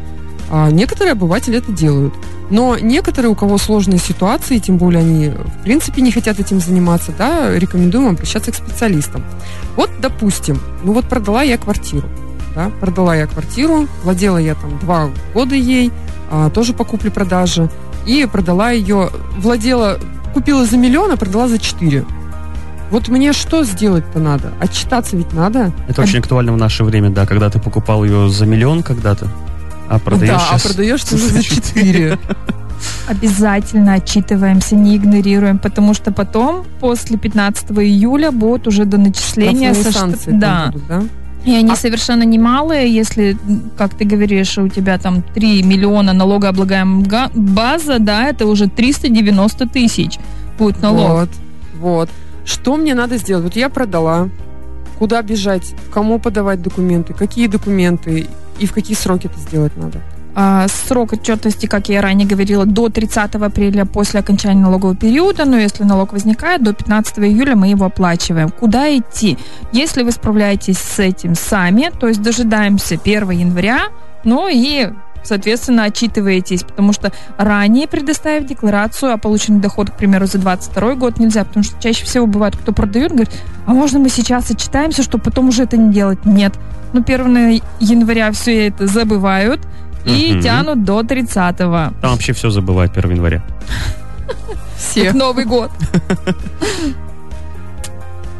А 0.51 0.71
некоторые 0.71 1.13
обыватели 1.13 1.59
это 1.59 1.73
делают. 1.73 2.15
Но 2.51 2.77
некоторые, 2.79 3.31
у 3.31 3.35
кого 3.35 3.57
сложные 3.57 3.99
ситуации, 3.99 4.59
тем 4.59 4.77
более 4.77 5.01
они 5.01 5.29
в 5.31 5.63
принципе 5.63 6.03
не 6.03 6.13
хотят 6.13 6.39
этим 6.39 6.61
заниматься, 6.61 7.13
да, 7.17 7.59
рекомендуем 7.59 8.09
обращаться 8.11 8.53
к 8.53 8.55
специалистам. 8.55 9.25
Вот, 9.77 9.91
допустим, 10.01 10.61
ну 10.83 10.93
вот 10.93 11.09
продала 11.09 11.43
я 11.43 11.57
квартиру. 11.57 12.09
Да, 12.55 12.71
продала 12.81 13.17
я 13.17 13.27
квартиру, 13.27 13.89
владела 14.05 14.39
я 14.39 14.55
там 14.55 14.79
два 14.79 15.11
года 15.33 15.57
ей, 15.57 15.91
а, 16.31 16.51
тоже 16.51 16.73
по 16.73 16.85
купле-продаже 16.85 17.69
и 18.07 18.27
продала 18.27 18.71
ее, 18.71 19.11
владела 19.39 19.99
купила 20.35 20.67
за 20.67 20.77
миллион, 20.77 21.13
а 21.13 21.17
продала 21.17 21.49
за 21.49 21.59
4. 21.59 22.05
Вот 22.91 23.09
мне 23.09 23.33
что 23.33 23.65
сделать-то 23.65 24.19
надо? 24.19 24.53
Отчитаться 24.61 25.17
ведь 25.17 25.33
надо. 25.33 25.73
Это 25.89 26.03
очень 26.03 26.19
актуально 26.19 26.53
в 26.53 26.57
наше 26.57 26.85
время, 26.85 27.11
да, 27.11 27.27
когда 27.27 27.49
ты 27.51 27.59
покупал 27.59 28.05
ее 28.05 28.29
за 28.29 28.47
миллион 28.47 28.83
когда-то, 28.83 29.29
а 29.89 29.99
продаешь 29.99 30.33
да, 30.33 30.39
сейчас 30.39 30.65
а 30.65 30.69
продаешь 30.69 31.05
ты 31.05 31.17
за 31.17 31.43
4. 31.43 32.19
Обязательно 33.09 33.95
отчитываемся, 33.95 34.77
не 34.77 34.97
игнорируем, 34.97 35.59
потому 35.59 35.95
что 35.95 36.13
потом, 36.13 36.65
после 36.81 37.17
15 37.17 37.71
июля, 37.71 38.31
будут 38.31 38.67
уже 38.67 38.85
до 38.85 38.99
начисления... 38.99 39.73
Со 39.75 40.07
Да, 40.27 40.71
будут, 40.73 40.87
да? 40.87 41.03
И 41.45 41.55
они 41.55 41.73
А- 41.73 41.77
совершенно 41.77 42.23
немалые, 42.23 42.93
если, 42.93 43.37
как 43.77 43.95
ты 43.95 44.05
говоришь, 44.05 44.57
у 44.59 44.69
тебя 44.69 44.99
там 44.99 45.23
3 45.35 45.63
миллиона 45.63 46.13
налогооблагаемая 46.13 47.05
га- 47.05 47.31
база, 47.35 47.99
да, 47.99 48.29
это 48.29 48.47
уже 48.47 48.69
390 48.69 49.67
тысяч 49.67 50.19
будет 50.59 50.81
налог. 50.83 51.11
Вот, 51.11 51.29
вот. 51.81 52.09
Что 52.45 52.77
мне 52.77 52.95
надо 52.95 53.17
сделать? 53.19 53.45
Вот 53.45 53.57
я 53.57 53.69
продала. 53.69 54.29
Куда 54.99 55.23
бежать? 55.23 55.75
Кому 55.93 56.19
подавать 56.19 56.63
документы? 56.63 57.15
Какие 57.15 57.47
документы? 57.49 58.27
И 58.59 58.67
в 58.67 58.73
какие 58.73 58.97
сроки 58.97 59.27
это 59.27 59.39
сделать 59.41 59.77
надо? 59.77 60.01
А, 60.35 60.67
Срок 60.69 61.13
отчетности, 61.13 61.67
как 61.67 61.89
я 61.89 62.01
ранее 62.01 62.27
говорила, 62.27 62.67
до 62.67 62.89
30 62.89 63.37
апреля 63.37 63.85
после 63.85 64.21
окончания 64.21 64.61
налогового 64.61 64.97
периода, 64.97 65.45
но 65.45 65.57
если 65.57 65.85
налог 65.85 66.13
возникает, 66.13 66.63
до 66.63 66.73
15 66.73 67.19
июля 67.21 67.55
мы 67.55 67.69
его 67.69 67.87
оплачиваем. 67.87 68.51
Куда 68.51 68.97
идти? 68.97 69.39
Если 69.73 70.03
вы 70.03 70.11
справляетесь 70.11 70.79
с 70.79 70.99
этим 70.99 71.35
сами, 71.35 71.91
то 72.01 72.09
есть 72.09 72.21
дожидаемся 72.21 72.97
1 73.03 73.31
января, 73.31 73.89
ну 74.25 74.49
и 74.51 74.89
соответственно, 75.23 75.85
отчитываетесь, 75.85 76.65
потому 76.65 76.93
что 76.93 77.11
ранее 77.39 77.89
предоставив 77.89 78.47
декларацию 78.47 79.13
о 79.13 79.17
полученном 79.17 79.61
доходе, 79.61 79.91
к 79.91 79.97
примеру, 79.97 80.27
за 80.27 80.39
22 80.39 80.95
год 80.97 81.19
нельзя, 81.19 81.45
потому 81.45 81.65
что 81.65 81.81
чаще 81.81 82.05
всего 82.05 82.27
бывает, 82.27 82.57
кто 82.57 82.73
продает, 82.73 83.13
говорит, 83.13 83.33
а 83.67 83.73
можно 83.73 83.99
мы 83.99 84.11
сейчас 84.11 84.51
отчитаемся, 84.51 85.03
чтобы 85.03 85.25
потом 85.25 85.49
уже 85.49 85.63
это 85.63 85.77
не 85.77 85.93
делать? 85.93 86.25
Нет. 86.27 86.55
Ну, 86.93 87.01
1 87.01 87.61
января 87.81 88.31
все 88.33 88.69
это 88.69 88.87
забывают, 88.87 89.61
и 90.05 90.41
тянут 90.43 90.85
до 90.85 91.01
30-го. 91.01 91.95
Там 92.01 92.11
вообще 92.13 92.33
все 92.33 92.51
забывают 92.51 92.97
1 92.97 93.11
января. 93.13 93.43
Все. 94.77 95.07
Как 95.07 95.15
Новый 95.15 95.45
год. 95.45 95.71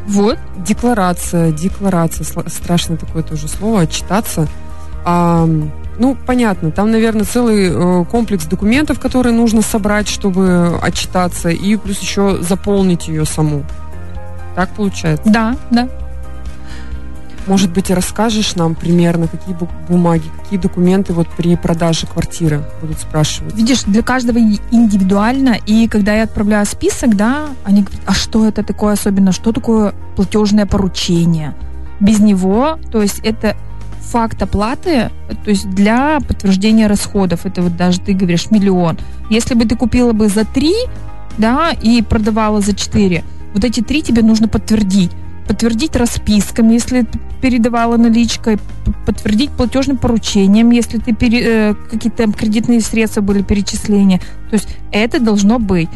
Вот. 0.07 0.37
Декларация, 0.57 1.51
декларация, 1.51 2.25
страшное 2.47 2.97
такое 2.97 3.23
тоже 3.23 3.47
слово, 3.47 3.81
отчитаться. 3.81 4.47
А, 5.03 5.47
ну, 5.97 6.15
понятно, 6.25 6.71
там, 6.71 6.91
наверное, 6.91 7.23
целый 7.23 7.69
э, 7.71 8.05
комплекс 8.05 8.45
документов, 8.45 8.99
которые 8.99 9.33
нужно 9.33 9.61
собрать, 9.61 10.07
чтобы 10.07 10.77
отчитаться, 10.81 11.49
и 11.49 11.75
плюс 11.77 11.99
еще 11.99 12.37
заполнить 12.41 13.07
ее 13.07 13.25
саму. 13.25 13.63
Так 14.55 14.69
получается? 14.75 15.29
Да, 15.29 15.55
да. 15.71 15.89
Может 17.47 17.71
быть, 17.71 17.91
расскажешь 17.91 18.55
нам 18.55 18.73
примерно, 18.73 19.27
какие 19.27 19.55
бу- 19.55 19.69
бумаги, 19.87 20.23
какие 20.41 20.57
документы 20.57 21.13
вот 21.13 21.27
при 21.37 21.55
продаже 21.55 22.07
квартиры 22.07 22.63
будут 22.81 22.99
спрашивать? 22.99 23.55
Видишь, 23.55 23.83
для 23.83 24.01
каждого 24.01 24.39
индивидуально, 24.39 25.57
и 25.65 25.87
когда 25.87 26.13
я 26.13 26.23
отправляю 26.23 26.65
список, 26.65 27.15
да, 27.15 27.47
они 27.63 27.83
говорят, 27.83 28.01
а 28.07 28.13
что 28.13 28.47
это 28.47 28.63
такое 28.63 28.93
особенно, 28.93 29.31
что 29.31 29.51
такое 29.51 29.93
платежное 30.15 30.65
поручение? 30.65 31.53
Без 31.99 32.19
него, 32.19 32.79
то 32.91 33.01
есть 33.01 33.19
это 33.19 33.55
факт 34.01 34.41
оплаты, 34.41 35.11
то 35.43 35.49
есть 35.49 35.69
для 35.69 36.19
подтверждения 36.27 36.87
расходов, 36.87 37.45
это 37.45 37.61
вот 37.61 37.75
даже 37.77 37.99
ты 37.99 38.13
говоришь 38.13 38.49
миллион. 38.51 38.97
Если 39.29 39.53
бы 39.53 39.65
ты 39.65 39.75
купила 39.75 40.13
бы 40.13 40.29
за 40.29 40.45
три, 40.45 40.73
да, 41.37 41.71
и 41.71 42.01
продавала 42.01 42.61
за 42.61 42.75
четыре, 42.75 43.23
вот 43.53 43.63
эти 43.63 43.81
три 43.81 44.01
тебе 44.01 44.21
нужно 44.21 44.47
подтвердить. 44.47 45.11
Подтвердить 45.47 45.95
расписками, 45.95 46.73
если 46.73 47.05
передавала 47.41 47.97
наличкой, 47.97 48.57
подтвердить 49.05 49.51
платежным 49.51 49.97
поручением, 49.97 50.71
если 50.71 50.97
ты 50.97 51.13
пере- 51.13 51.43
э, 51.43 51.75
какие-то 51.91 52.31
кредитные 52.31 52.81
средства 52.81 53.21
были 53.21 53.43
перечисления. 53.43 54.19
То 54.49 54.53
есть 54.53 54.69
это 54.91 55.19
должно 55.19 55.59
быть. 55.59 55.89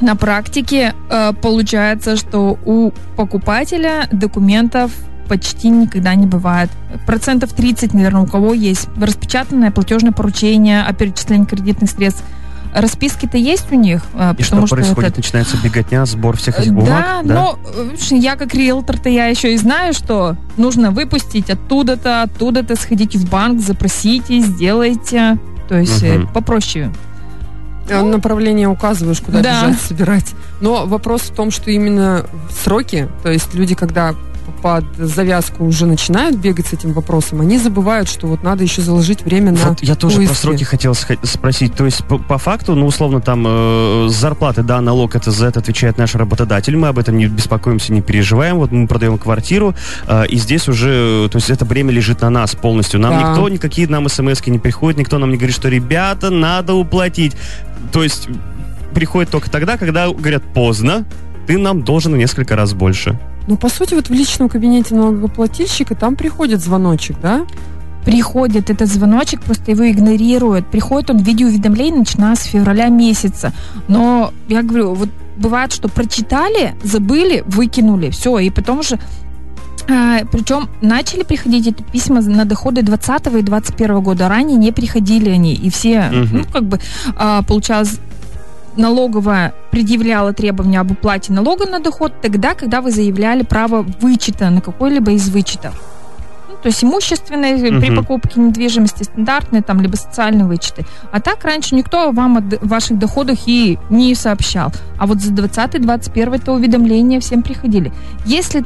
На 0.00 0.16
практике 0.16 0.94
э, 1.10 1.32
получается, 1.40 2.16
что 2.16 2.58
у 2.64 2.92
покупателя 3.16 4.08
документов 4.10 4.90
почти 5.28 5.68
никогда 5.68 6.14
не 6.14 6.26
бывает. 6.26 6.70
Процентов 7.06 7.52
30, 7.52 7.94
наверное, 7.94 8.22
у 8.22 8.26
кого 8.26 8.54
есть 8.54 8.88
распечатанное 8.96 9.70
платежное 9.70 10.12
поручение 10.12 10.82
о 10.82 10.92
перечислении 10.92 11.44
кредитных 11.44 11.90
средств. 11.90 12.24
Расписки-то 12.74 13.38
есть 13.38 13.70
у 13.70 13.76
них, 13.76 14.02
э, 14.14 14.34
И 14.36 14.42
потому 14.42 14.66
что 14.66 14.66
что 14.66 14.76
происходит? 14.76 15.10
это 15.10 15.18
Начинается 15.20 15.56
беготня, 15.62 16.04
сбор 16.06 16.36
всех 16.36 16.58
этих 16.58 16.72
бумаг? 16.74 16.88
да, 16.88 17.20
но 17.22 17.58
э, 17.76 17.88
видишь, 17.92 18.10
я 18.10 18.34
как 18.36 18.52
риэлтор-то 18.54 19.08
я 19.08 19.26
еще 19.26 19.54
и 19.54 19.56
знаю, 19.56 19.92
что 19.94 20.36
нужно 20.56 20.90
выпустить 20.90 21.50
оттуда-то, 21.50 22.22
оттуда-то, 22.22 22.74
сходите 22.76 23.18
в 23.18 23.30
банк, 23.30 23.60
запросите, 23.60 24.40
сделайте. 24.40 25.38
То 25.68 25.78
есть 25.78 26.02
Мгм. 26.02 26.26
попроще. 26.28 26.92
Э, 27.88 28.02
Направление 28.02 28.68
указываешь, 28.68 29.20
куда 29.20 29.40
Да. 29.40 29.66
бежать, 29.66 29.80
собирать. 29.80 30.32
Но 30.60 30.86
вопрос 30.86 31.22
в 31.22 31.34
том, 31.34 31.50
что 31.50 31.70
именно 31.70 32.26
сроки, 32.64 33.08
то 33.22 33.30
есть 33.30 33.54
люди, 33.54 33.74
когда 33.74 34.14
под 34.62 34.84
завязку 34.96 35.64
уже 35.64 35.86
начинают 35.86 36.36
бегать 36.36 36.66
с 36.66 36.72
этим 36.72 36.92
вопросом, 36.92 37.40
они 37.40 37.58
забывают, 37.58 38.08
что 38.08 38.26
вот 38.26 38.42
надо 38.42 38.62
еще 38.62 38.82
заложить 38.82 39.22
время 39.22 39.52
на 39.52 39.58
Вот 39.58 39.82
я 39.82 39.94
тоже 39.94 40.16
про 40.16 40.26
поиски. 40.26 40.40
сроки 40.40 40.64
хотел 40.64 40.94
спросить. 40.94 41.74
То 41.74 41.84
есть 41.84 42.04
по, 42.04 42.18
по 42.18 42.38
факту, 42.38 42.74
ну, 42.74 42.86
условно, 42.86 43.20
там 43.20 43.44
э, 43.46 44.08
с 44.08 44.14
зарплаты, 44.14 44.62
да, 44.62 44.80
налог 44.80 45.16
это 45.16 45.30
за 45.30 45.46
это 45.46 45.60
отвечает 45.60 45.98
наш 45.98 46.14
работодатель. 46.14 46.76
Мы 46.76 46.88
об 46.88 46.98
этом 46.98 47.16
не 47.16 47.26
беспокоимся, 47.26 47.92
не 47.92 48.02
переживаем. 48.02 48.56
Вот 48.56 48.72
мы 48.72 48.86
продаем 48.86 49.18
квартиру, 49.18 49.74
э, 50.06 50.26
и 50.26 50.36
здесь 50.36 50.68
уже, 50.68 51.26
э, 51.26 51.28
то 51.30 51.36
есть 51.36 51.50
это 51.50 51.64
бремя 51.64 51.92
лежит 51.92 52.20
на 52.20 52.30
нас 52.30 52.54
полностью. 52.54 53.00
Нам 53.00 53.12
Да. 53.12 53.30
никто, 53.30 53.48
никакие 53.48 53.88
нам 53.88 54.08
смс 54.08 54.44
не 54.46 54.58
приходят, 54.58 54.98
никто 54.98 55.18
нам 55.18 55.30
не 55.30 55.36
говорит, 55.36 55.54
что, 55.54 55.68
ребята, 55.68 56.30
надо 56.30 56.74
уплатить. 56.74 57.34
То 57.92 58.02
есть 58.02 58.28
приходит 58.94 59.30
только 59.30 59.50
тогда, 59.50 59.76
когда 59.76 60.08
говорят 60.08 60.42
поздно, 60.54 61.04
ты 61.46 61.58
нам 61.58 61.82
должен 61.82 62.16
несколько 62.16 62.56
раз 62.56 62.72
больше. 62.72 63.18
Ну, 63.46 63.56
по 63.56 63.68
сути, 63.68 63.94
вот 63.94 64.08
в 64.08 64.12
личном 64.12 64.48
кабинете 64.48 64.94
налогоплательщика 64.94 65.94
там 65.94 66.16
приходит 66.16 66.60
звоночек, 66.62 67.16
да? 67.20 67.44
Приходит 68.04 68.70
этот 68.70 68.88
звоночек, 68.88 69.40
просто 69.42 69.70
его 69.70 69.90
игнорируют. 69.90 70.66
Приходит 70.70 71.10
он 71.10 71.18
в 71.18 71.26
виде 71.26 71.46
уведомлений, 71.46 71.98
начиная 71.98 72.34
с 72.36 72.42
февраля 72.42 72.88
месяца. 72.88 73.52
Но 73.88 74.32
я 74.48 74.62
говорю, 74.62 74.94
вот 74.94 75.08
бывает, 75.36 75.72
что 75.72 75.88
прочитали, 75.88 76.74
забыли, 76.82 77.42
выкинули, 77.46 78.10
все, 78.10 78.38
и 78.38 78.50
потом 78.50 78.80
уже 78.80 78.98
причем 79.86 80.70
начали 80.80 81.24
приходить 81.24 81.66
эти 81.66 81.82
письма 81.82 82.22
на 82.22 82.46
доходы 82.46 82.80
20 82.82 83.26
и 83.38 83.42
21 83.42 84.00
года. 84.00 84.28
Ранее 84.30 84.56
не 84.56 84.72
приходили 84.72 85.28
они. 85.28 85.54
И 85.54 85.68
все, 85.68 86.04
Мгм. 86.10 86.28
ну, 86.38 86.44
как 86.50 86.64
бы, 86.64 86.80
а, 87.16 87.42
получалось, 87.42 87.98
налоговая 88.76 89.54
предъявляла 89.70 90.32
требования 90.32 90.80
об 90.80 90.90
уплате 90.90 91.32
налога 91.32 91.66
на 91.66 91.80
доход 91.80 92.12
тогда, 92.20 92.54
когда 92.54 92.80
вы 92.80 92.90
заявляли 92.90 93.42
право 93.42 93.82
вычета 94.00 94.50
на 94.50 94.60
какой-либо 94.60 95.12
из 95.12 95.28
вычетов. 95.28 95.74
Ну, 96.48 96.56
то 96.62 96.68
есть 96.68 96.82
имущественные 96.84 97.54
э, 97.56 97.80
при 97.80 97.94
покупке 97.94 98.40
недвижимости, 98.40 99.02
стандартные 99.02 99.62
там, 99.62 99.80
либо 99.80 99.96
социальные 99.96 100.46
вычеты. 100.46 100.84
А 101.12 101.20
так 101.20 101.44
раньше 101.44 101.74
никто 101.74 102.10
вам 102.12 102.38
о 102.38 102.42
ваших 102.62 102.98
доходах 102.98 103.38
и 103.46 103.78
не 103.90 104.14
сообщал. 104.14 104.72
А 104.98 105.06
вот 105.06 105.20
за 105.20 105.32
20-21 105.32 106.36
это 106.36 106.52
уведомления 106.52 107.20
всем 107.20 107.42
приходили. 107.42 107.92
Если 108.26 108.60
э, 108.60 108.64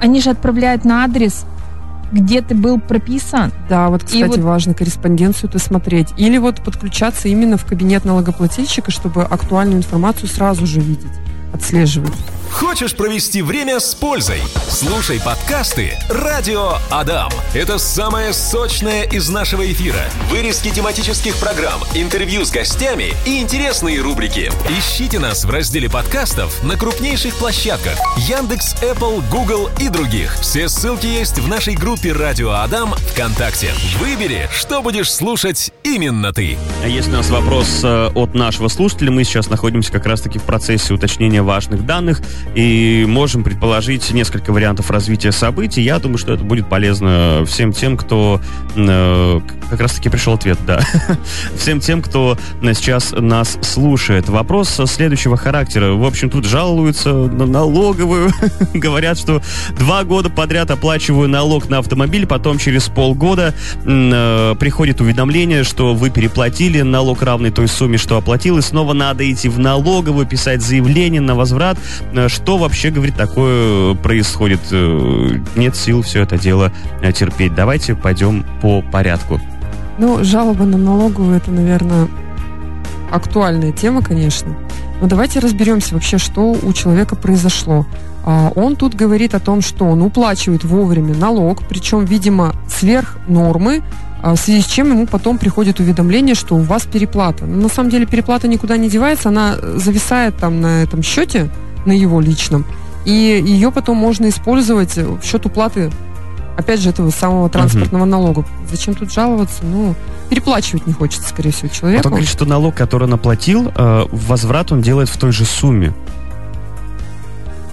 они 0.00 0.20
же 0.20 0.30
отправляют 0.30 0.84
на 0.84 1.04
адрес, 1.04 1.46
где 2.12 2.40
ты 2.40 2.54
был 2.54 2.78
прописан, 2.80 3.52
Да, 3.68 3.88
вот, 3.88 4.04
кстати, 4.04 4.24
вот- 4.24 4.38
важно 4.38 4.74
корреспонденцию-то 4.74 5.58
смотреть. 5.58 6.08
Или 6.16 6.38
вот 6.38 6.60
подключаться 6.62 7.28
именно 7.28 7.56
в 7.56 7.64
кабинет 7.64 8.04
налогоплательщика, 8.04 8.90
чтобы 8.90 9.22
актуальную 9.22 9.78
информацию 9.78 10.28
сразу 10.28 10.66
же 10.66 10.80
видеть, 10.80 11.12
отслеживать. 11.52 12.12
Хочешь 12.50 12.94
провести 12.94 13.42
время 13.42 13.80
с 13.80 13.94
пользой? 13.94 14.40
Слушай 14.68 15.20
подкасты 15.20 15.98
«Радио 16.08 16.74
Адам». 16.90 17.30
Это 17.54 17.78
самое 17.78 18.32
сочное 18.32 19.04
из 19.04 19.28
нашего 19.28 19.70
эфира. 19.70 20.00
Вырезки 20.30 20.70
тематических 20.70 21.36
программ, 21.36 21.80
интервью 21.94 22.44
с 22.44 22.50
гостями 22.50 23.12
и 23.24 23.40
интересные 23.40 24.00
рубрики. 24.00 24.50
Ищите 24.68 25.18
нас 25.18 25.44
в 25.44 25.50
разделе 25.50 25.90
подкастов 25.90 26.62
на 26.62 26.76
крупнейших 26.76 27.34
площадках 27.36 27.98
Яндекс, 28.16 28.74
Apple, 28.82 29.22
Google 29.30 29.68
и 29.80 29.88
других. 29.88 30.34
Все 30.40 30.68
ссылки 30.68 31.06
есть 31.06 31.38
в 31.38 31.48
нашей 31.48 31.74
группе 31.74 32.12
«Радио 32.12 32.50
Адам» 32.52 32.94
ВКонтакте. 32.94 33.70
Выбери, 33.98 34.48
что 34.52 34.82
будешь 34.82 35.12
слушать 35.12 35.72
именно 35.82 36.32
ты. 36.32 36.58
А 36.82 36.88
Есть 36.88 37.08
у 37.08 37.12
нас 37.12 37.28
вопрос 37.30 37.80
э, 37.82 38.10
от 38.14 38.34
нашего 38.34 38.68
слушателя. 38.68 39.10
Мы 39.10 39.24
сейчас 39.24 39.48
находимся 39.48 39.92
как 39.92 40.06
раз-таки 40.06 40.38
в 40.38 40.42
процессе 40.42 40.94
уточнения 40.94 41.42
важных 41.42 41.84
данных. 41.84 42.20
И 42.54 43.04
можем 43.08 43.44
предположить 43.44 44.10
несколько 44.12 44.52
вариантов 44.52 44.90
развития 44.90 45.32
событий. 45.32 45.82
Я 45.82 45.98
думаю, 45.98 46.18
что 46.18 46.32
это 46.32 46.44
будет 46.44 46.68
полезно 46.68 47.44
всем 47.46 47.72
тем, 47.72 47.96
кто... 47.96 48.40
Э, 48.76 49.40
как 49.70 49.80
раз-таки 49.80 50.08
пришел 50.08 50.34
ответ, 50.34 50.58
да. 50.66 50.80
всем 51.56 51.80
тем, 51.80 52.02
кто 52.02 52.38
сейчас 52.62 53.12
нас 53.12 53.58
слушает. 53.62 54.28
Вопрос 54.28 54.80
следующего 54.86 55.36
характера. 55.36 55.92
В 55.92 56.04
общем, 56.04 56.30
тут 56.30 56.44
жалуются 56.44 57.12
на 57.12 57.46
налоговую. 57.46 58.30
Говорят, 58.74 59.18
что 59.18 59.42
два 59.78 60.04
года 60.04 60.30
подряд 60.30 60.70
оплачиваю 60.70 61.28
налог 61.28 61.68
на 61.68 61.78
автомобиль, 61.78 62.26
потом 62.26 62.58
через 62.58 62.88
полгода 62.88 63.54
э, 63.84 64.54
приходит 64.58 65.00
уведомление, 65.00 65.64
что 65.64 65.94
вы 65.94 66.10
переплатили 66.10 66.82
налог 66.82 67.22
равный 67.22 67.50
той 67.50 67.68
сумме, 67.68 67.98
что 67.98 68.16
оплатил, 68.16 68.58
и 68.58 68.62
снова 68.62 68.92
надо 68.92 69.30
идти 69.30 69.48
в 69.48 69.58
налоговую, 69.58 70.26
писать 70.26 70.62
заявление 70.62 71.20
на 71.20 71.34
возврат. 71.34 71.78
Э, 72.12 72.25
что 72.28 72.58
вообще, 72.58 72.90
говорит, 72.90 73.16
такое 73.16 73.94
происходит? 73.94 74.60
Э, 74.70 75.38
нет 75.56 75.76
сил 75.76 76.02
все 76.02 76.22
это 76.22 76.38
дело 76.38 76.72
э, 77.02 77.12
терпеть. 77.12 77.54
Давайте 77.54 77.94
пойдем 77.94 78.44
по 78.60 78.82
порядку. 78.82 79.40
Ну, 79.98 80.22
жалоба 80.22 80.64
на 80.64 80.76
налоговую, 80.76 81.36
это, 81.36 81.50
наверное, 81.50 82.08
актуальная 83.10 83.72
тема, 83.72 84.02
конечно. 84.02 84.56
Но 85.00 85.06
давайте 85.06 85.40
разберемся 85.40 85.94
вообще, 85.94 86.18
что 86.18 86.52
у 86.52 86.72
человека 86.72 87.16
произошло. 87.16 87.86
А, 88.24 88.50
он 88.54 88.76
тут 88.76 88.94
говорит 88.94 89.34
о 89.34 89.40
том, 89.40 89.60
что 89.60 89.84
он 89.84 90.02
уплачивает 90.02 90.64
вовремя 90.64 91.14
налог, 91.14 91.62
причем, 91.68 92.04
видимо, 92.04 92.54
сверх 92.68 93.18
нормы, 93.28 93.82
а, 94.22 94.34
в 94.34 94.38
связи 94.38 94.62
с 94.62 94.66
чем 94.66 94.88
ему 94.90 95.06
потом 95.06 95.38
приходит 95.38 95.80
уведомление, 95.80 96.34
что 96.34 96.56
у 96.56 96.60
вас 96.60 96.86
переплата. 96.86 97.44
Но 97.44 97.62
на 97.62 97.68
самом 97.68 97.90
деле 97.90 98.06
переплата 98.06 98.48
никуда 98.48 98.76
не 98.76 98.88
девается, 98.88 99.28
она 99.28 99.56
зависает 99.76 100.36
там 100.38 100.60
на 100.60 100.82
этом 100.82 101.02
счете, 101.02 101.50
на 101.86 101.92
его 101.92 102.20
личном, 102.20 102.64
и 103.04 103.12
ее 103.12 103.70
потом 103.70 103.96
можно 103.96 104.28
использовать 104.28 104.96
в 104.96 105.22
счет 105.22 105.46
уплаты 105.46 105.90
опять 106.56 106.80
же, 106.80 106.90
этого 106.90 107.10
самого 107.10 107.48
транспортного 107.48 108.02
угу. 108.02 108.10
налога. 108.10 108.44
Зачем 108.70 108.94
тут 108.94 109.12
жаловаться? 109.12 109.64
Ну, 109.64 109.94
переплачивать 110.28 110.86
не 110.86 110.92
хочется, 110.92 111.28
скорее 111.28 111.52
всего, 111.52 111.68
человеку. 111.68 112.04
Вот 112.04 112.06
он 112.06 112.12
говорит, 112.12 112.28
что 112.28 112.44
налог, 112.44 112.74
который 112.74 113.04
он 113.04 113.14
оплатил, 113.14 113.72
э, 113.74 114.04
возврат 114.10 114.72
он 114.72 114.80
делает 114.80 115.08
в 115.08 115.18
той 115.18 115.32
же 115.32 115.44
сумме. 115.44 115.92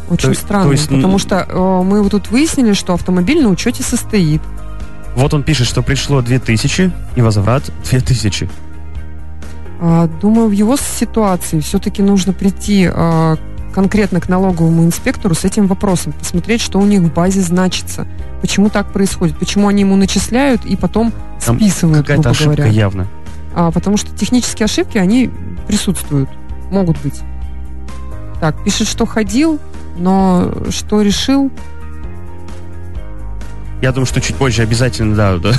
Очень 0.09 0.33
то, 0.33 0.39
странно, 0.39 0.65
то 0.65 0.71
есть, 0.73 0.89
потому 0.89 1.17
что 1.17 1.47
э, 1.47 1.81
мы 1.83 2.03
вот 2.03 2.11
тут 2.11 2.29
выяснили, 2.29 2.73
что 2.73 2.93
автомобиль 2.93 3.41
на 3.41 3.49
учете 3.49 3.83
состоит. 3.83 4.41
Вот 5.15 5.33
он 5.33 5.43
пишет, 5.43 5.67
что 5.67 5.81
пришло 5.81 6.21
2000 6.21 6.91
и 7.15 7.21
возврат 7.21 7.71
2000. 7.89 8.49
А, 9.79 10.07
думаю, 10.21 10.49
в 10.49 10.51
его 10.51 10.75
ситуации 10.75 11.59
все-таки 11.61 12.01
нужно 12.01 12.33
прийти 12.33 12.89
а, 12.91 13.37
конкретно 13.73 14.21
к 14.21 14.29
налоговому 14.29 14.83
инспектору 14.85 15.35
с 15.35 15.43
этим 15.43 15.67
вопросом, 15.67 16.13
посмотреть, 16.13 16.61
что 16.61 16.79
у 16.79 16.85
них 16.85 17.01
в 17.01 17.13
базе 17.13 17.41
значится, 17.41 18.07
почему 18.41 18.69
так 18.69 18.91
происходит, 18.93 19.37
почему 19.37 19.67
они 19.67 19.81
ему 19.81 19.95
начисляют 19.95 20.65
и 20.65 20.75
потом 20.75 21.11
Там 21.43 21.57
списывают, 21.57 21.99
какая-то 21.99 22.21
грубо 22.23 22.29
ошибка 22.31 22.55
говоря. 22.55 22.71
явно. 22.71 23.07
А, 23.55 23.71
потому 23.71 23.97
что 23.97 24.15
технические 24.15 24.65
ошибки, 24.65 24.97
они 24.97 25.29
присутствуют, 25.67 26.29
могут 26.71 26.99
быть. 27.01 27.21
Так, 28.39 28.63
пишет, 28.63 28.87
что 28.87 29.05
ходил, 29.05 29.59
но 29.97 30.51
что 30.69 31.01
решил, 31.01 31.51
я 33.83 33.91
думаю, 33.91 34.05
что 34.05 34.21
чуть 34.21 34.37
позже 34.37 34.61
обязательно, 34.61 35.13
да, 35.13 35.37
да 35.37 35.51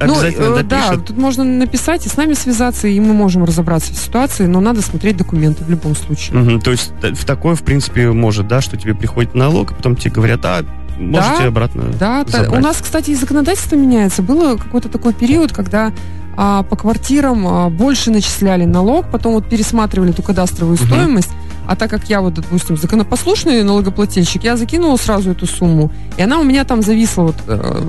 ну, 0.00 0.12
обязательно 0.14 0.56
э, 0.56 0.62
Да, 0.64 0.96
тут 0.96 1.16
можно 1.16 1.44
написать 1.44 2.04
и 2.04 2.08
с 2.08 2.16
нами 2.16 2.32
связаться, 2.32 2.88
и 2.88 2.98
мы 2.98 3.14
можем 3.14 3.44
разобраться 3.44 3.92
в 3.92 3.96
ситуации, 3.96 4.46
но 4.46 4.60
надо 4.60 4.82
смотреть 4.82 5.16
документы 5.16 5.62
в 5.62 5.70
любом 5.70 5.94
случае. 5.94 6.36
Угу, 6.40 6.60
то 6.62 6.72
есть 6.72 6.92
э, 7.02 7.12
в 7.12 7.24
такое, 7.24 7.54
в 7.54 7.62
принципе, 7.62 8.10
может, 8.10 8.48
да, 8.48 8.60
что 8.60 8.76
тебе 8.76 8.92
приходит 8.92 9.36
налог, 9.36 9.70
а 9.70 9.74
потом 9.74 9.94
тебе 9.94 10.10
говорят, 10.10 10.44
а, 10.44 10.64
можете 10.98 11.42
да, 11.42 11.46
обратно 11.46 11.84
Да, 12.00 12.24
забрать. 12.26 12.58
у 12.58 12.60
нас, 12.60 12.78
кстати, 12.82 13.10
и 13.10 13.14
законодательство 13.14 13.76
меняется. 13.76 14.22
Было 14.22 14.56
какой-то 14.56 14.88
такой 14.88 15.14
период, 15.14 15.52
когда 15.52 15.92
а, 16.36 16.64
по 16.64 16.74
квартирам 16.74 17.46
а, 17.46 17.70
больше 17.70 18.10
начисляли 18.10 18.64
налог, 18.64 19.06
потом 19.12 19.34
вот 19.34 19.48
пересматривали 19.48 20.10
эту 20.10 20.22
кадастровую 20.24 20.74
угу. 20.74 20.86
стоимость, 20.86 21.30
а 21.70 21.76
так 21.76 21.88
как 21.88 22.10
я 22.10 22.20
вот, 22.20 22.34
допустим, 22.34 22.76
законопослушный 22.76 23.62
налогоплательщик, 23.62 24.42
я 24.42 24.56
закинула 24.56 24.96
сразу 24.96 25.30
эту 25.30 25.46
сумму, 25.46 25.92
и 26.16 26.22
она 26.22 26.40
у 26.40 26.42
меня 26.42 26.64
там 26.64 26.82
зависла, 26.82 27.22
вот, 27.22 27.36
э, 27.46 27.80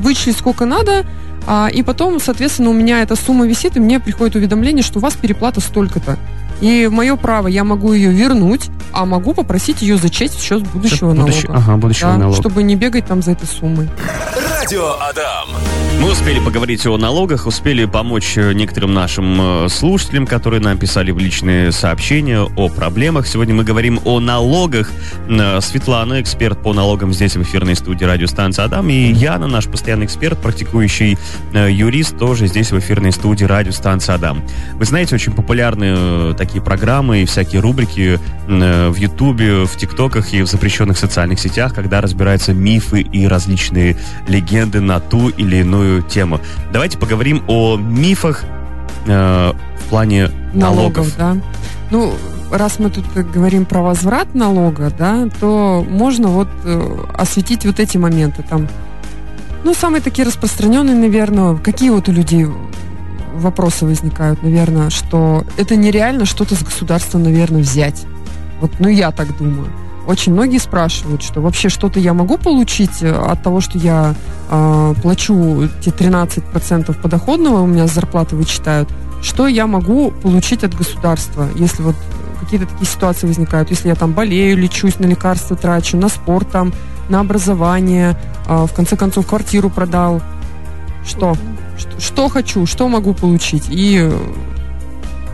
вычислить 0.00 0.36
сколько 0.36 0.64
надо, 0.64 1.06
а, 1.46 1.68
и 1.72 1.84
потом, 1.84 2.18
соответственно, 2.18 2.70
у 2.70 2.72
меня 2.72 3.02
эта 3.02 3.14
сумма 3.14 3.46
висит, 3.46 3.76
и 3.76 3.80
мне 3.80 4.00
приходит 4.00 4.34
уведомление, 4.34 4.82
что 4.82 4.98
у 4.98 5.02
вас 5.02 5.14
переплата 5.14 5.60
столько-то. 5.60 6.18
И 6.60 6.88
мое 6.90 7.14
право, 7.14 7.46
я 7.46 7.62
могу 7.62 7.92
ее 7.92 8.10
вернуть, 8.10 8.68
а 8.92 9.06
могу 9.06 9.32
попросить 9.32 9.80
ее 9.80 9.96
зачесть 9.96 10.34
в 10.34 10.42
счет 10.42 10.64
будущего 10.66 11.14
Будущ... 11.14 11.44
налога. 11.44 11.62
Ага, 11.62 11.76
будущего 11.76 12.10
да, 12.10 12.16
налога. 12.16 12.36
Чтобы 12.36 12.64
не 12.64 12.74
бегать 12.74 13.06
там 13.06 13.22
за 13.22 13.30
этой 13.30 13.46
суммой. 13.46 13.88
Радио 14.58 14.96
Адам. 15.08 15.89
Мы 16.00 16.12
успели 16.12 16.38
поговорить 16.38 16.86
о 16.86 16.96
налогах, 16.96 17.46
успели 17.46 17.84
помочь 17.84 18.38
э, 18.38 18.54
некоторым 18.54 18.94
нашим 18.94 19.66
э, 19.66 19.68
слушателям, 19.68 20.26
которые 20.26 20.62
нам 20.62 20.78
писали 20.78 21.10
в 21.10 21.18
личные 21.18 21.72
сообщения 21.72 22.40
о 22.40 22.70
проблемах. 22.70 23.26
Сегодня 23.26 23.54
мы 23.54 23.64
говорим 23.64 24.00
о 24.06 24.18
налогах. 24.18 24.90
Э, 25.28 25.60
Светлана, 25.60 26.22
эксперт 26.22 26.62
по 26.62 26.72
налогам 26.72 27.12
здесь 27.12 27.36
в 27.36 27.42
эфирной 27.42 27.76
студии 27.76 28.06
радиостанции 28.06 28.64
Адам, 28.64 28.88
и 28.88 29.12
Яна, 29.12 29.46
наш 29.46 29.66
постоянный 29.66 30.06
эксперт, 30.06 30.40
практикующий 30.40 31.18
юрист, 31.52 32.16
тоже 32.16 32.46
здесь 32.46 32.72
в 32.72 32.78
эфирной 32.78 33.12
студии 33.12 33.44
радиостанции 33.44 34.14
Адам. 34.14 34.42
Вы 34.76 34.86
знаете, 34.86 35.14
очень 35.16 35.34
популярны 35.34 36.34
такие 36.34 36.64
программы 36.64 37.22
и 37.22 37.24
всякие 37.26 37.60
рубрики 37.60 38.18
в 38.48 38.94
Ютубе, 38.96 39.66
в 39.66 39.76
ТикТоках 39.76 40.32
и 40.32 40.40
в 40.42 40.46
запрещенных 40.46 40.96
социальных 40.96 41.38
сетях, 41.40 41.74
когда 41.74 42.00
разбираются 42.00 42.54
мифы 42.54 43.02
и 43.02 43.26
различные 43.26 43.98
легенды 44.26 44.80
на 44.80 44.98
ту 44.98 45.28
или 45.28 45.56
иную 45.56 45.89
тему. 46.08 46.40
Давайте 46.72 46.98
поговорим 46.98 47.42
о 47.48 47.76
мифах 47.76 48.44
э, 49.06 49.52
в 49.52 49.88
плане 49.90 50.30
налогов. 50.52 51.16
налогов 51.16 51.16
да. 51.16 51.36
Ну, 51.90 52.14
раз 52.50 52.78
мы 52.78 52.90
тут 52.90 53.06
говорим 53.12 53.64
про 53.64 53.82
возврат 53.82 54.34
налога, 54.34 54.92
да, 54.96 55.28
то 55.40 55.84
можно 55.88 56.28
вот 56.28 56.48
э, 56.64 57.04
осветить 57.14 57.66
вот 57.66 57.80
эти 57.80 57.96
моменты. 57.96 58.42
Там, 58.48 58.68
ну, 59.64 59.74
самые 59.74 60.00
такие 60.00 60.26
распространенные, 60.26 60.96
наверное, 60.96 61.56
какие 61.56 61.90
вот 61.90 62.08
у 62.08 62.12
людей 62.12 62.46
вопросы 63.34 63.84
возникают, 63.84 64.42
наверное, 64.42 64.90
что 64.90 65.44
это 65.56 65.76
нереально 65.76 66.26
что-то 66.26 66.54
с 66.54 66.62
государства, 66.62 67.18
наверное, 67.18 67.62
взять. 67.62 68.04
Вот, 68.60 68.72
ну, 68.78 68.88
я 68.88 69.10
так 69.10 69.36
думаю. 69.36 69.68
Очень 70.06 70.32
многие 70.32 70.58
спрашивают, 70.58 71.22
что 71.22 71.40
вообще 71.40 71.68
что-то 71.68 72.00
я 72.00 72.14
могу 72.14 72.38
получить 72.38 73.02
э, 73.02 73.12
от 73.12 73.42
того, 73.42 73.60
что 73.60 73.78
я 73.78 74.14
э, 74.48 74.94
плачу 75.02 75.68
те 75.80 75.90
13% 75.90 77.00
подоходного, 77.00 77.60
у 77.60 77.66
меня 77.66 77.86
с 77.86 77.92
зарплаты 77.92 78.34
вычитают, 78.34 78.88
что 79.22 79.46
я 79.46 79.66
могу 79.66 80.10
получить 80.10 80.64
от 80.64 80.74
государства, 80.74 81.48
если 81.54 81.82
вот 81.82 81.96
какие-то 82.40 82.66
такие 82.66 82.86
ситуации 82.86 83.26
возникают, 83.26 83.70
если 83.70 83.88
я 83.88 83.94
там 83.94 84.12
болею, 84.12 84.56
лечусь, 84.56 84.98
на 84.98 85.06
лекарства 85.06 85.56
трачу, 85.56 85.96
на 85.96 86.08
спорт 86.08 86.50
там, 86.50 86.72
на 87.08 87.20
образование, 87.20 88.18
э, 88.46 88.66
в 88.66 88.72
конце 88.72 88.96
концов 88.96 89.26
квартиру 89.26 89.70
продал, 89.70 90.22
что? 91.06 91.36
Что, 91.78 92.00
что 92.00 92.28
хочу, 92.28 92.66
что 92.66 92.88
могу 92.88 93.14
получить. 93.14 93.64
И 93.68 94.10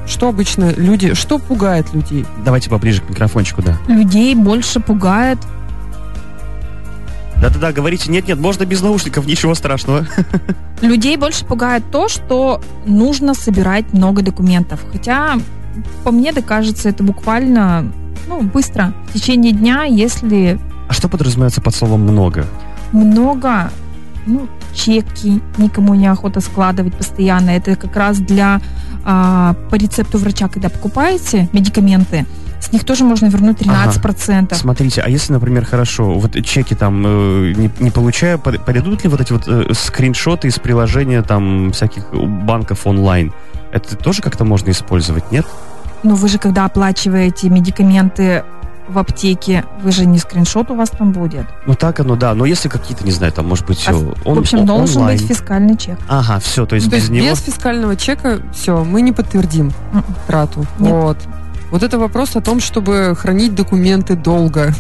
что 0.07 0.29
обычно 0.29 0.73
люди, 0.77 1.15
что 1.15 1.39
пугает 1.39 1.93
людей? 1.93 2.25
Давайте 2.45 2.71
поближе 2.71 3.03
к 3.03 3.11
микрофончику, 3.11 3.63
да. 3.63 3.77
Людей 3.89 4.35
больше 4.35 4.81
пугает 4.81 5.39
да-да-да, 7.41 7.71
говорите, 7.71 8.11
нет-нет, 8.11 8.41
можно 8.41 8.65
без 8.65 8.81
наушников, 8.81 9.27
ничего 9.27 9.55
страшного. 9.55 10.07
Людей 10.81 11.19
больше 11.19 11.45
пугает 11.45 11.85
то, 11.93 12.09
что 12.09 12.63
нужно 12.87 13.35
собирать 13.35 13.93
много 13.93 14.23
документов. 14.23 14.83
Хотя, 14.91 15.35
по 16.03 16.11
мне, 16.11 16.33
да 16.33 16.41
кажется, 16.41 16.89
это 16.89 17.03
буквально 17.03 17.93
ну, 18.27 18.43
быстро, 18.43 18.93
в 19.09 19.13
течение 19.13 19.53
дня, 19.53 19.85
если... 19.85 20.59
А 20.89 20.93
что 20.93 21.09
подразумевается 21.09 21.61
под 21.61 21.75
словом 21.75 22.03
«много»? 22.03 22.47
Много, 22.93 23.71
ну, 24.27 24.49
чеки, 24.73 25.43
никому 25.59 25.95
не 25.95 26.07
охота 26.07 26.41
складывать 26.41 26.95
постоянно. 26.95 27.51
Это 27.51 27.77
как 27.77 27.95
раз 27.97 28.19
для 28.19 28.61
а, 29.09 29.55
по 29.71 29.77
рецепту 29.77 30.19
врача, 30.19 30.49
когда 30.49 30.69
покупаете 30.69 31.49
медикаменты, 31.53 32.27
с 32.61 32.73
них 32.73 32.85
тоже 32.85 33.05
можно 33.05 33.27
вернуть 33.27 33.59
13%. 33.59 34.47
Ага. 34.47 34.55
Смотрите, 34.57 35.01
а 35.01 35.09
если, 35.09 35.33
например, 35.33 35.65
хорошо, 35.65 36.19
вот 36.19 36.33
чеки 36.45 36.75
там 36.75 37.05
э, 37.07 37.53
не, 37.57 37.71
не 37.79 37.91
получая, 37.93 38.37
подойдут 38.37 39.05
ли 39.05 39.09
вот 39.09 39.21
эти 39.21 39.31
вот 39.31 39.47
э, 39.47 39.73
скриншоты 39.75 40.49
из 40.49 40.59
приложения 40.59 41.23
там 41.23 41.71
всяких 41.71 42.13
банков 42.13 42.85
онлайн? 42.85 43.33
Это 43.71 43.95
тоже 43.95 44.23
как-то 44.23 44.45
можно 44.45 44.71
использовать, 44.71 45.31
нет? 45.31 45.47
Ну, 46.03 46.17
вы 46.17 46.29
же, 46.29 46.39
когда 46.39 46.65
оплачиваете 46.65 47.49
медикаменты 47.49 48.43
в 48.89 48.99
аптеке, 48.99 49.65
вы 49.83 49.93
же 49.93 50.07
не 50.07 50.19
скриншот 50.19 50.71
у 50.71 50.75
вас 50.75 50.91
там 50.91 51.13
будет. 51.13 51.47
Ну 51.67 51.75
так 51.75 52.01
оно, 52.01 52.17
да. 52.17 52.35
Но 52.35 52.45
если 52.45 52.69
какие-то, 52.69 53.05
не 53.05 53.11
знаю, 53.11 53.33
там, 53.33 53.49
может 53.49 53.67
быть, 53.67 53.83
а, 53.89 53.95
он, 54.25 54.37
В 54.37 54.39
общем, 54.39 54.61
он, 54.61 54.67
должен 54.67 54.99
онлайн. 54.99 55.19
быть 55.19 55.29
фискальный 55.29 55.77
чек. 55.77 55.99
Ага, 56.09 56.39
все, 56.41 56.67
то 56.67 56.75
есть 56.75 56.87
ну, 56.87 56.97
без 56.97 57.07
то 57.07 57.13
него... 57.13 57.27
Без 57.31 57.41
фискального 57.41 57.97
чека, 57.97 58.41
все, 58.53 58.85
мы 58.85 59.03
не 59.03 59.13
подтвердим 59.13 59.73
mm 59.93 60.05
трату. 60.27 60.67
Нет. 60.79 60.93
Вот. 60.93 61.19
Вот 61.71 61.83
это 61.83 61.99
вопрос 61.99 62.37
о 62.37 62.41
том, 62.41 62.61
чтобы 62.61 63.15
хранить 63.17 63.55
документы 63.55 64.15
долго. 64.15 64.73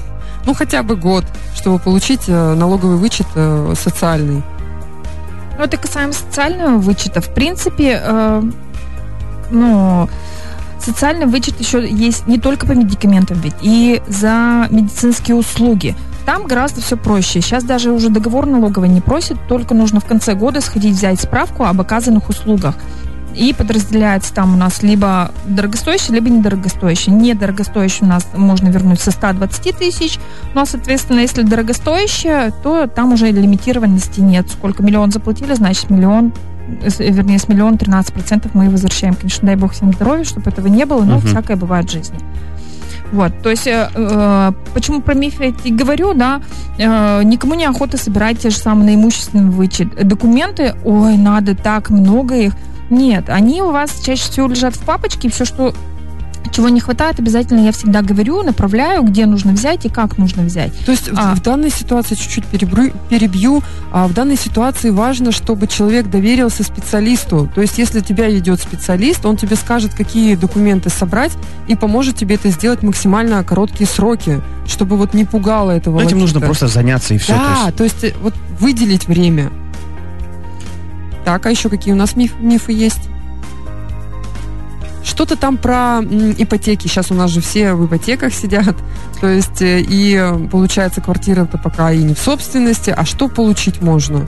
Ну, 0.44 0.54
хотя 0.54 0.82
бы 0.82 0.94
год, 0.94 1.24
чтобы 1.54 1.78
получить 1.80 2.28
э, 2.28 2.54
налоговый 2.54 2.96
вычет 2.96 3.26
э, 3.34 3.74
социальный. 3.76 4.42
Ну, 5.58 5.64
это 5.64 5.76
касаемо 5.76 6.12
социального 6.12 6.78
вычета. 6.78 7.20
В 7.20 7.34
принципе, 7.34 8.00
э, 8.02 8.42
ну, 9.50 10.08
социальный 10.86 11.26
вычет 11.26 11.58
еще 11.58 11.86
есть 11.88 12.28
не 12.28 12.38
только 12.38 12.66
по 12.66 12.72
медикаментам 12.72 13.40
ведь, 13.40 13.54
и 13.60 14.00
за 14.06 14.68
медицинские 14.70 15.36
услуги. 15.36 15.96
Там 16.24 16.46
гораздо 16.46 16.80
все 16.80 16.96
проще. 16.96 17.40
Сейчас 17.40 17.64
даже 17.64 17.90
уже 17.90 18.08
договор 18.08 18.46
налоговый 18.46 18.88
не 18.88 19.00
просит, 19.00 19.36
только 19.48 19.74
нужно 19.74 20.00
в 20.00 20.04
конце 20.04 20.34
года 20.34 20.60
сходить 20.60 20.94
взять 20.94 21.20
справку 21.20 21.64
об 21.64 21.80
оказанных 21.80 22.28
услугах. 22.28 22.76
И 23.34 23.52
подразделяется 23.52 24.32
там 24.32 24.54
у 24.54 24.56
нас 24.56 24.82
либо 24.82 25.30
дорогостоящий, 25.44 26.14
либо 26.14 26.30
недорогостоящий. 26.30 27.12
Недорогостоящий 27.12 28.06
у 28.06 28.08
нас 28.08 28.26
можно 28.34 28.68
вернуть 28.68 29.00
со 29.00 29.10
120 29.10 29.76
тысяч, 29.76 30.18
но, 30.54 30.64
соответственно, 30.64 31.20
если 31.20 31.42
дорогостоящее, 31.42 32.52
то 32.62 32.86
там 32.86 33.12
уже 33.12 33.30
лимитированности 33.30 34.20
нет. 34.20 34.48
Сколько 34.50 34.82
миллион 34.82 35.10
заплатили, 35.10 35.52
значит 35.54 35.90
миллион 35.90 36.32
вернее, 36.98 37.38
с 37.38 37.48
миллиона 37.48 37.78
13 37.78 38.12
процентов 38.12 38.54
мы 38.54 38.68
возвращаем. 38.70 39.14
Конечно, 39.14 39.46
дай 39.46 39.56
бог 39.56 39.72
всем 39.72 39.92
здоровья, 39.92 40.24
чтобы 40.24 40.50
этого 40.50 40.66
не 40.66 40.84
было, 40.84 41.04
но 41.04 41.16
uh-huh. 41.16 41.26
всякое 41.26 41.56
бывает 41.56 41.88
в 41.88 41.92
жизни. 41.92 42.18
Вот, 43.12 43.32
то 43.42 43.50
есть, 43.50 43.66
э, 43.66 43.88
э, 43.94 44.52
почему 44.74 45.00
про 45.00 45.14
мифы 45.14 45.46
эти 45.46 45.68
говорю, 45.68 46.12
да, 46.12 46.42
э, 46.76 47.22
никому 47.22 47.54
не 47.54 47.64
охота 47.64 47.96
собирать 47.96 48.40
те 48.40 48.50
же 48.50 48.56
самые 48.56 48.96
на 48.96 49.00
имущественный 49.00 49.50
вычет. 49.50 49.94
Документы, 50.06 50.74
ой, 50.84 51.16
надо 51.16 51.54
так 51.54 51.90
много 51.90 52.34
их. 52.34 52.54
Нет, 52.90 53.28
они 53.28 53.62
у 53.62 53.70
вас 53.70 54.00
чаще 54.04 54.30
всего 54.30 54.48
лежат 54.48 54.74
в 54.74 54.84
папочке, 54.84 55.28
и 55.28 55.30
все, 55.30 55.44
что 55.44 55.72
чего 56.50 56.68
не 56.68 56.80
хватает, 56.80 57.18
обязательно 57.18 57.60
я 57.60 57.72
всегда 57.72 58.02
говорю, 58.02 58.42
направляю, 58.42 59.02
где 59.02 59.26
нужно 59.26 59.52
взять 59.52 59.84
и 59.86 59.88
как 59.88 60.18
нужно 60.18 60.42
взять. 60.42 60.72
То 60.84 60.92
есть 60.92 61.10
а, 61.14 61.34
в 61.34 61.42
данной 61.42 61.70
ситуации 61.70 62.14
чуть-чуть 62.14 62.46
перебью, 62.46 62.92
перебью, 63.08 63.62
а 63.92 64.06
в 64.06 64.14
данной 64.14 64.36
ситуации 64.36 64.90
важно, 64.90 65.32
чтобы 65.32 65.66
человек 65.66 66.08
доверился 66.08 66.62
специалисту. 66.62 67.50
То 67.54 67.60
есть 67.60 67.78
если 67.78 68.00
тебя 68.00 68.28
ведет 68.28 68.60
специалист, 68.60 69.24
он 69.26 69.36
тебе 69.36 69.56
скажет, 69.56 69.94
какие 69.94 70.34
документы 70.34 70.90
собрать 70.90 71.32
и 71.68 71.74
поможет 71.74 72.16
тебе 72.16 72.36
это 72.36 72.50
сделать 72.50 72.82
максимально 72.82 73.42
короткие 73.44 73.86
сроки, 73.86 74.40
чтобы 74.66 74.96
вот 74.96 75.14
не 75.14 75.24
пугало 75.24 75.70
этого. 75.70 76.00
Этим 76.00 76.18
нужно 76.18 76.40
просто 76.40 76.68
заняться 76.68 77.14
и 77.14 77.18
все. 77.18 77.34
Да, 77.34 77.72
то 77.72 77.84
есть, 77.84 78.00
то 78.00 78.06
есть 78.06 78.18
вот 78.20 78.34
выделить 78.58 79.06
время. 79.06 79.50
Так, 81.24 81.44
а 81.46 81.50
еще 81.50 81.68
какие 81.68 81.92
у 81.92 81.96
нас 81.96 82.14
миф, 82.14 82.34
мифы 82.38 82.72
есть? 82.72 83.08
Что-то 85.06 85.36
там 85.36 85.56
про 85.56 86.00
ипотеки. 86.02 86.88
Сейчас 86.88 87.12
у 87.12 87.14
нас 87.14 87.30
же 87.30 87.40
все 87.40 87.74
в 87.74 87.86
ипотеках 87.86 88.34
сидят. 88.34 88.74
То 89.20 89.28
есть, 89.28 89.62
э, 89.62 89.80
и 89.80 90.20
получается, 90.50 91.00
квартира-то 91.00 91.58
пока 91.58 91.92
и 91.92 92.02
не 92.02 92.14
в 92.14 92.18
собственности. 92.18 92.90
А 92.90 93.04
что 93.04 93.28
получить 93.28 93.80
можно? 93.80 94.26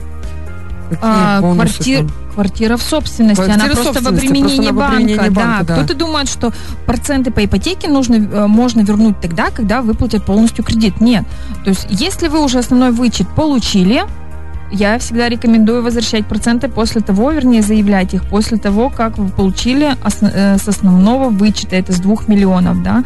Какие 0.89 1.01
а, 1.03 1.41
квартир, 1.41 2.07
квартира 2.33 2.77
в 2.77 2.81
собственности, 2.81 3.43
квартира 3.43 3.65
она 3.65 3.75
просто 3.75 4.01
в 4.01 4.07
обременении 4.07 4.71
банка. 4.71 5.29
банка 5.29 5.63
да. 5.63 5.63
Да. 5.63 5.73
Кто-то 5.75 5.93
думает, 5.93 6.29
что 6.29 6.51
проценты 6.85 7.29
по 7.29 7.45
ипотеке 7.45 7.89
нужно, 7.89 8.15
э, 8.15 8.47
можно 8.47 8.79
вернуть 8.79 9.19
тогда, 9.19 9.51
когда 9.51 9.81
выплатят 9.81 10.25
полностью 10.25 10.63
кредит. 10.63 10.99
Нет. 10.99 11.25
То 11.63 11.69
есть, 11.69 11.85
если 11.89 12.27
вы 12.27 12.43
уже 12.43 12.59
основной 12.59 12.91
вычет 12.91 13.27
получили, 13.35 14.03
я 14.71 14.97
всегда 14.99 15.29
рекомендую 15.29 15.83
возвращать 15.83 16.25
проценты 16.25 16.67
после 16.67 17.01
того, 17.01 17.31
вернее, 17.31 17.61
заявлять 17.61 18.13
их 18.13 18.25
после 18.25 18.57
того, 18.57 18.89
как 18.89 19.17
вы 19.17 19.29
получили 19.29 19.95
осно, 20.03 20.31
э, 20.33 20.57
с 20.57 20.67
основного 20.67 21.29
вычета, 21.29 21.75
это 21.75 21.91
с 21.91 21.99
двух 21.99 22.27
миллионов, 22.27 22.83
да. 22.83 23.03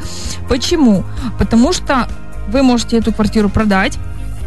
Почему? 0.49 1.03
Потому 1.39 1.73
что 1.73 2.07
вы 2.49 2.63
можете 2.63 2.97
эту 2.97 3.13
квартиру 3.13 3.49
продать, 3.49 3.97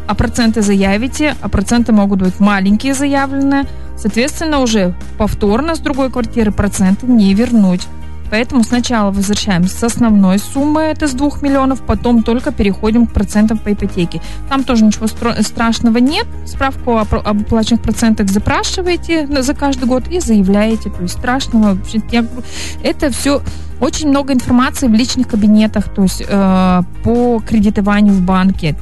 а 0.07 0.15
проценты 0.15 0.63
заявите, 0.63 1.35
а 1.41 1.49
проценты 1.49 1.93
могут 1.93 2.21
быть 2.21 2.39
маленькие 2.41 2.95
заявленные, 2.95 3.65
соответственно, 3.97 4.61
уже 4.61 4.95
повторно 5.19 5.75
с 5.75 5.79
другой 5.79 6.11
квартиры 6.11 6.53
проценты 6.53 7.07
не 7.07 7.35
вернуть. 7.35 7.89
Поэтому 8.31 8.65
сначала 8.65 9.11
возвращаем 9.11 9.67
с 9.69 9.83
основной 9.83 10.39
суммы, 10.39 10.83
это 10.83 11.07
с 11.07 11.13
2 11.13 11.31
миллионов, 11.43 11.83
потом 11.83 12.23
только 12.23 12.53
переходим 12.53 13.07
к 13.07 13.13
процентам 13.13 13.59
по 13.59 13.73
ипотеке. 13.73 14.21
Там 14.49 14.65
тоже 14.65 14.85
ничего 14.85 15.07
страшного 15.07 15.99
нет. 15.99 16.27
Справку 16.47 16.99
об 16.99 17.15
оплаченных 17.15 17.83
процентах 17.83 18.29
запрашиваете 18.29 19.27
за 19.43 19.55
каждый 19.55 19.87
год 19.87 20.09
и 20.09 20.21
заявляете. 20.21 20.91
То 20.91 21.03
есть 21.03 21.15
страшного 21.15 21.79
это 22.83 23.11
все 23.11 23.43
очень 23.81 24.09
много 24.09 24.33
информации 24.33 24.89
в 24.89 24.93
личных 24.93 25.29
кабинетах, 25.29 25.89
то 25.89 26.03
есть 26.03 26.23
э, 26.27 26.83
по 27.05 27.43
кредитованию 27.47 28.15
в 28.15 28.23
банке. 28.23 28.75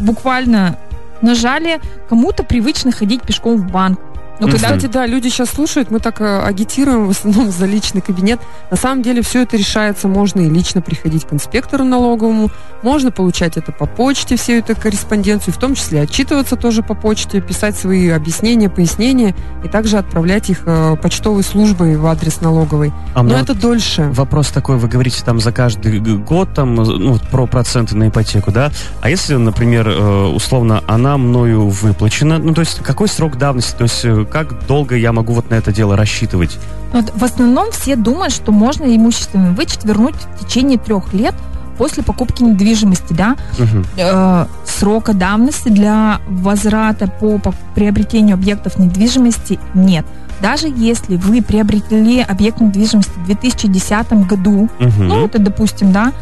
Буквально 0.00 0.78
нажали, 1.22 1.80
кому-то 2.08 2.44
привычно 2.44 2.92
ходить 2.92 3.22
пешком 3.22 3.56
в 3.56 3.70
банк. 3.70 3.98
Ну, 4.40 4.48
кстати, 4.48 4.86
да, 4.86 5.06
люди 5.06 5.28
сейчас 5.28 5.50
слушают, 5.50 5.90
мы 5.90 5.98
так 5.98 6.20
э, 6.20 6.40
агитируем 6.40 7.06
в 7.06 7.10
основном 7.10 7.50
за 7.58 7.66
личный 7.66 8.00
кабинет. 8.00 8.40
На 8.70 8.76
самом 8.76 9.02
деле 9.02 9.22
все 9.22 9.42
это 9.42 9.56
решается, 9.56 10.08
можно 10.08 10.40
и 10.40 10.48
лично 10.48 10.80
приходить 10.80 11.24
к 11.26 11.32
инспектору 11.32 11.84
налоговому, 11.84 12.50
можно 12.82 13.10
получать 13.10 13.56
это 13.56 13.72
по 13.72 13.86
почте, 13.86 14.36
всю 14.36 14.52
эту 14.52 14.76
корреспонденцию, 14.76 15.54
в 15.54 15.58
том 15.58 15.74
числе 15.74 16.02
отчитываться 16.02 16.56
тоже 16.56 16.82
по 16.82 16.94
почте, 16.94 17.40
писать 17.40 17.76
свои 17.76 18.08
объяснения, 18.08 18.68
пояснения 18.70 19.34
и 19.64 19.68
также 19.68 19.98
отправлять 19.98 20.50
их 20.50 20.62
э, 20.66 20.96
почтовой 21.00 21.42
службой 21.42 21.96
в 21.96 22.06
адрес 22.06 22.40
налоговой. 22.40 22.92
А 23.14 23.22
Но 23.22 23.36
это 23.36 23.54
дольше. 23.54 24.10
Вопрос 24.12 24.48
такой, 24.48 24.76
вы 24.76 24.88
говорите 24.88 25.24
там 25.24 25.40
за 25.40 25.52
каждый 25.52 25.98
год 25.98 26.54
там, 26.54 26.74
ну, 26.74 27.18
про 27.30 27.46
проценты 27.46 27.96
на 27.96 28.08
ипотеку, 28.08 28.52
да? 28.52 28.70
А 29.00 29.10
если, 29.10 29.34
например, 29.34 29.88
э, 29.88 30.26
условно, 30.26 30.82
она 30.86 31.18
мною 31.18 31.68
выплачена, 31.68 32.38
ну, 32.38 32.54
то 32.54 32.60
есть 32.60 32.80
какой 32.82 33.08
срок 33.08 33.36
давности, 33.36 33.76
то 33.76 33.84
есть 33.84 34.04
как 34.30 34.66
долго 34.66 34.96
я 34.96 35.12
могу 35.12 35.32
вот 35.32 35.50
на 35.50 35.54
это 35.54 35.72
дело 35.72 35.96
рассчитывать? 35.96 36.58
Вот 36.92 37.12
в 37.14 37.24
основном 37.24 37.70
все 37.70 37.96
думают, 37.96 38.32
что 38.32 38.52
можно 38.52 38.84
имущественный 38.84 39.52
вычет 39.52 39.84
вернуть 39.84 40.14
в 40.14 40.44
течение 40.44 40.78
трех 40.78 41.12
лет 41.12 41.34
после 41.76 42.02
покупки 42.02 42.42
недвижимости, 42.42 43.12
да, 43.12 43.36
угу. 43.58 43.84
э, 43.96 44.46
срока 44.66 45.14
давности 45.14 45.68
для 45.68 46.20
возврата 46.28 47.06
по, 47.06 47.38
по 47.38 47.54
приобретению 47.74 48.34
объектов 48.34 48.78
недвижимости 48.78 49.60
нет. 49.74 50.04
Даже 50.42 50.68
если 50.68 51.16
вы 51.16 51.42
приобрели 51.42 52.20
объект 52.20 52.60
недвижимости 52.60 53.12
в 53.16 53.26
2010 53.26 54.12
году, 54.26 54.68
угу. 54.80 55.02
ну, 55.02 55.26
это 55.26 55.38
допустим, 55.38 55.92
да, 55.92 56.12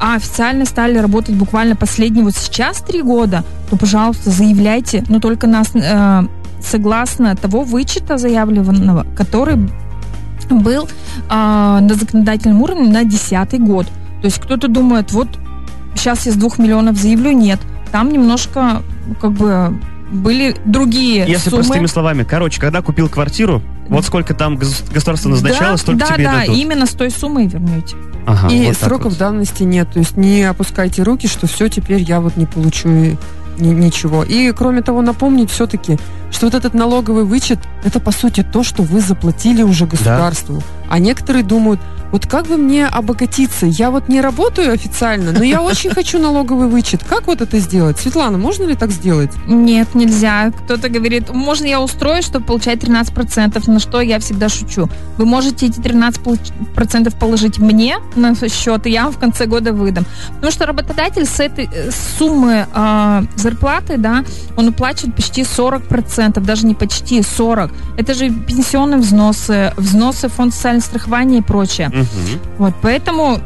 а 0.00 0.14
официально 0.14 0.64
стали 0.64 0.98
работать 0.98 1.34
буквально 1.34 1.74
последние 1.74 2.24
вот 2.24 2.34
сейчас 2.34 2.78
три 2.78 3.02
года, 3.02 3.44
то, 3.68 3.76
пожалуйста, 3.76 4.30
заявляйте, 4.30 5.04
но 5.08 5.20
только 5.20 5.46
нас 5.46 5.70
э, 5.74 6.22
согласно 6.60 7.34
того 7.36 7.62
вычета 7.62 8.18
заявленного, 8.18 9.06
который 9.16 9.56
был 10.50 10.84
э, 10.84 11.28
на 11.28 11.94
законодательном 11.94 12.62
уровне 12.62 12.88
на 12.88 13.04
2010 13.04 13.60
год. 13.60 13.86
То 14.20 14.24
есть 14.24 14.38
кто-то 14.40 14.68
думает, 14.68 15.12
вот 15.12 15.28
сейчас 15.94 16.26
я 16.26 16.32
с 16.32 16.36
двух 16.36 16.58
миллионов 16.58 16.96
заявлю, 16.96 17.32
нет. 17.32 17.60
Там 17.92 18.10
немножко 18.10 18.82
как 19.20 19.32
бы 19.32 19.78
были 20.10 20.56
другие 20.64 21.26
Если 21.28 21.50
суммы. 21.50 21.62
простыми 21.64 21.86
словами, 21.86 22.24
короче, 22.24 22.60
когда 22.60 22.80
купил 22.80 23.08
квартиру, 23.08 23.62
вот 23.88 24.04
сколько 24.04 24.34
там 24.34 24.56
государство 24.56 25.28
назначало, 25.28 25.72
да, 25.72 25.76
столько 25.76 26.06
да, 26.06 26.14
тебе 26.14 26.24
да, 26.24 26.40
дадут. 26.40 26.56
именно 26.56 26.86
с 26.86 26.90
той 26.90 27.10
суммой 27.10 27.46
вернете. 27.46 27.96
Ага, 28.26 28.48
и 28.48 28.66
вот 28.66 28.76
сроков 28.76 29.12
вот. 29.12 29.18
давности 29.18 29.62
нет. 29.62 29.90
То 29.92 29.98
есть 29.98 30.16
не 30.16 30.44
опускайте 30.44 31.02
руки, 31.02 31.26
что 31.26 31.46
все, 31.46 31.68
теперь 31.68 32.02
я 32.02 32.20
вот 32.20 32.36
не 32.36 32.46
получу 32.46 33.16
ничего. 33.60 34.24
И 34.24 34.52
кроме 34.52 34.82
того, 34.82 35.02
напомнить 35.02 35.50
все-таки, 35.50 35.98
что 36.30 36.46
вот 36.46 36.54
этот 36.54 36.74
налоговый 36.74 37.24
вычет, 37.24 37.58
это 37.84 38.00
по 38.00 38.12
сути 38.12 38.42
то, 38.42 38.62
что 38.62 38.82
вы 38.82 39.00
заплатили 39.00 39.62
уже 39.62 39.86
государству. 39.86 40.56
Да. 40.56 40.64
А 40.88 40.98
некоторые 40.98 41.44
думают, 41.44 41.80
вот 42.12 42.26
как 42.26 42.46
бы 42.46 42.56
мне 42.56 42.86
обогатиться? 42.86 43.66
Я 43.66 43.90
вот 43.90 44.08
не 44.08 44.20
работаю 44.20 44.72
официально, 44.72 45.32
но 45.32 45.44
я 45.44 45.62
очень 45.62 45.90
хочу 45.90 46.18
налоговый 46.18 46.68
вычет. 46.68 47.04
Как 47.04 47.26
вот 47.26 47.40
это 47.40 47.58
сделать? 47.58 47.98
Светлана, 47.98 48.38
можно 48.38 48.64
ли 48.64 48.74
так 48.74 48.90
сделать? 48.90 49.30
Нет, 49.46 49.94
нельзя. 49.94 50.50
Кто-то 50.64 50.88
говорит, 50.88 51.30
можно 51.30 51.66
я 51.66 51.80
устрою, 51.80 52.22
чтобы 52.22 52.46
получать 52.46 52.78
13%, 52.78 53.70
на 53.70 53.80
что 53.80 54.00
я 54.00 54.18
всегда 54.18 54.48
шучу. 54.48 54.88
Вы 55.16 55.26
можете 55.26 55.66
эти 55.66 55.80
13% 55.80 57.18
положить 57.18 57.58
мне 57.58 57.98
на 58.16 58.34
счет, 58.48 58.86
и 58.86 58.90
я 58.90 59.04
вам 59.04 59.12
в 59.12 59.18
конце 59.18 59.46
года 59.46 59.72
выдам. 59.72 60.04
Потому 60.34 60.52
что 60.52 60.66
работодатель 60.66 61.26
с 61.26 61.40
этой 61.40 61.68
э, 61.72 61.90
суммы 62.18 62.66
э, 62.72 63.22
зарплаты, 63.36 63.96
да, 63.98 64.24
он 64.56 64.68
уплачивает 64.68 65.14
почти 65.14 65.42
40%, 65.42 66.40
даже 66.40 66.66
не 66.66 66.74
почти, 66.74 67.20
40%. 67.20 67.70
Это 67.96 68.14
же 68.14 68.30
пенсионные 68.30 68.98
взносы, 68.98 69.72
взносы 69.76 70.28
фонд 70.28 70.54
социального 70.54 70.84
страхования 70.84 71.38
и 71.38 71.42
прочее. 71.42 71.90
Угу. 72.00 72.40
Вот, 72.58 72.74
поэтому 72.82 73.38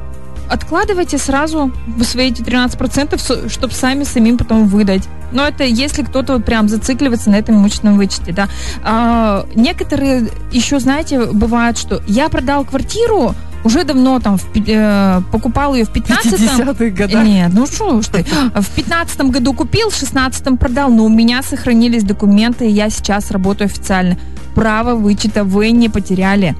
откладывайте 0.48 1.18
сразу 1.18 1.72
свои 2.02 2.30
эти 2.30 2.42
13%, 2.42 3.48
чтобы 3.48 3.74
сами 3.74 4.04
самим 4.04 4.36
потом 4.36 4.66
выдать. 4.66 5.08
Но 5.32 5.46
это 5.46 5.64
если 5.64 6.02
кто-то 6.02 6.34
вот 6.34 6.44
прям 6.44 6.68
зацикливается 6.68 7.30
на 7.30 7.36
этом 7.36 7.56
имущественном 7.56 7.96
вычете, 7.96 8.32
да. 8.32 8.48
А, 8.84 9.46
некоторые 9.54 10.28
еще, 10.52 10.78
знаете, 10.78 11.24
бывают, 11.24 11.78
что 11.78 12.02
я 12.06 12.28
продал 12.28 12.64
квартиру, 12.64 13.34
уже 13.64 13.84
давно 13.84 14.18
там 14.20 14.38
в, 14.38 14.44
э, 14.54 15.20
покупал 15.30 15.74
ее 15.74 15.84
в 15.84 15.90
15 15.90 16.34
50-х 16.34 16.90
годах. 16.90 17.24
Нет, 17.24 17.50
ну 17.54 17.66
что 17.66 17.96
уж 17.96 18.08
ты. 18.08 18.24
В 18.54 18.68
15 18.74 19.30
году 19.30 19.54
купил, 19.54 19.88
в 19.88 19.94
16 19.94 20.58
продал, 20.58 20.90
но 20.90 21.04
у 21.04 21.08
меня 21.08 21.42
сохранились 21.42 22.02
документы, 22.02 22.66
и 22.66 22.70
я 22.70 22.90
сейчас 22.90 23.30
работаю 23.30 23.66
официально. 23.66 24.18
Право 24.54 24.94
вычета 24.96 25.44
вы 25.44 25.70
не 25.70 25.88
потеряли. 25.88 26.56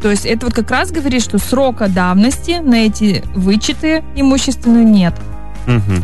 То 0.00 0.10
есть 0.10 0.24
это 0.24 0.46
вот 0.46 0.54
как 0.54 0.70
раз 0.70 0.90
говорит, 0.90 1.22
что 1.22 1.38
срока 1.38 1.88
давности 1.88 2.60
на 2.62 2.86
эти 2.86 3.22
вычеты 3.34 4.02
имущественные 4.16 4.84
нет. 4.84 5.14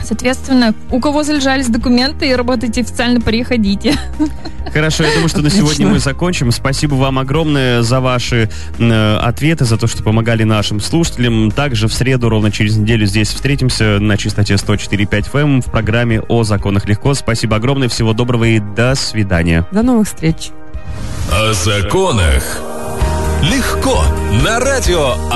Соответственно, 0.05 0.75
у 0.91 1.01
кого 1.01 1.23
залежались 1.23 1.67
документы 1.67 2.29
и 2.29 2.35
работаете 2.35 2.83
официально, 2.83 3.21
приходите. 3.21 3.95
Хорошо, 4.73 5.05
я 5.05 5.13
думаю, 5.13 5.29
что 5.29 5.41
на 5.41 5.49
Отлично. 5.49 5.67
сегодня 5.67 5.89
мы 5.89 5.99
закончим. 5.99 6.53
Спасибо 6.53 6.95
вам 6.95 7.19
огромное 7.19 7.83
за 7.83 8.01
ваши 8.01 8.51
э, 8.79 9.17
ответы, 9.17 9.65
за 9.65 9.79
то, 9.79 9.87
что 9.87 10.03
помогали 10.03 10.45
нашим 10.45 10.81
слушателям. 10.81 11.51
Также 11.51 11.89
в 11.89 11.95
среду, 11.95 12.29
ровно 12.29 12.53
через 12.53 12.77
неделю, 12.77 13.07
здесь 13.07 13.29
встретимся 13.29 13.99
на 13.99 14.17
частоте 14.17 14.55
104.5 14.55 15.33
FM 15.33 15.41
эм 15.41 15.63
в 15.63 15.71
программе 15.71 16.21
«О 16.21 16.45
законах 16.45 16.87
легко». 16.87 17.15
Спасибо 17.15 17.57
огромное, 17.57 17.89
всего 17.89 18.13
доброго 18.13 18.45
и 18.45 18.61
до 18.61 18.95
свидания. 18.95 19.67
До 19.73 19.83
новых 19.83 20.07
встреч. 20.07 20.51
О 21.33 21.53
законах 21.55 22.76
легко 23.43 24.03
на 24.45 24.59
радио 24.61 25.13
Адам. 25.31 25.33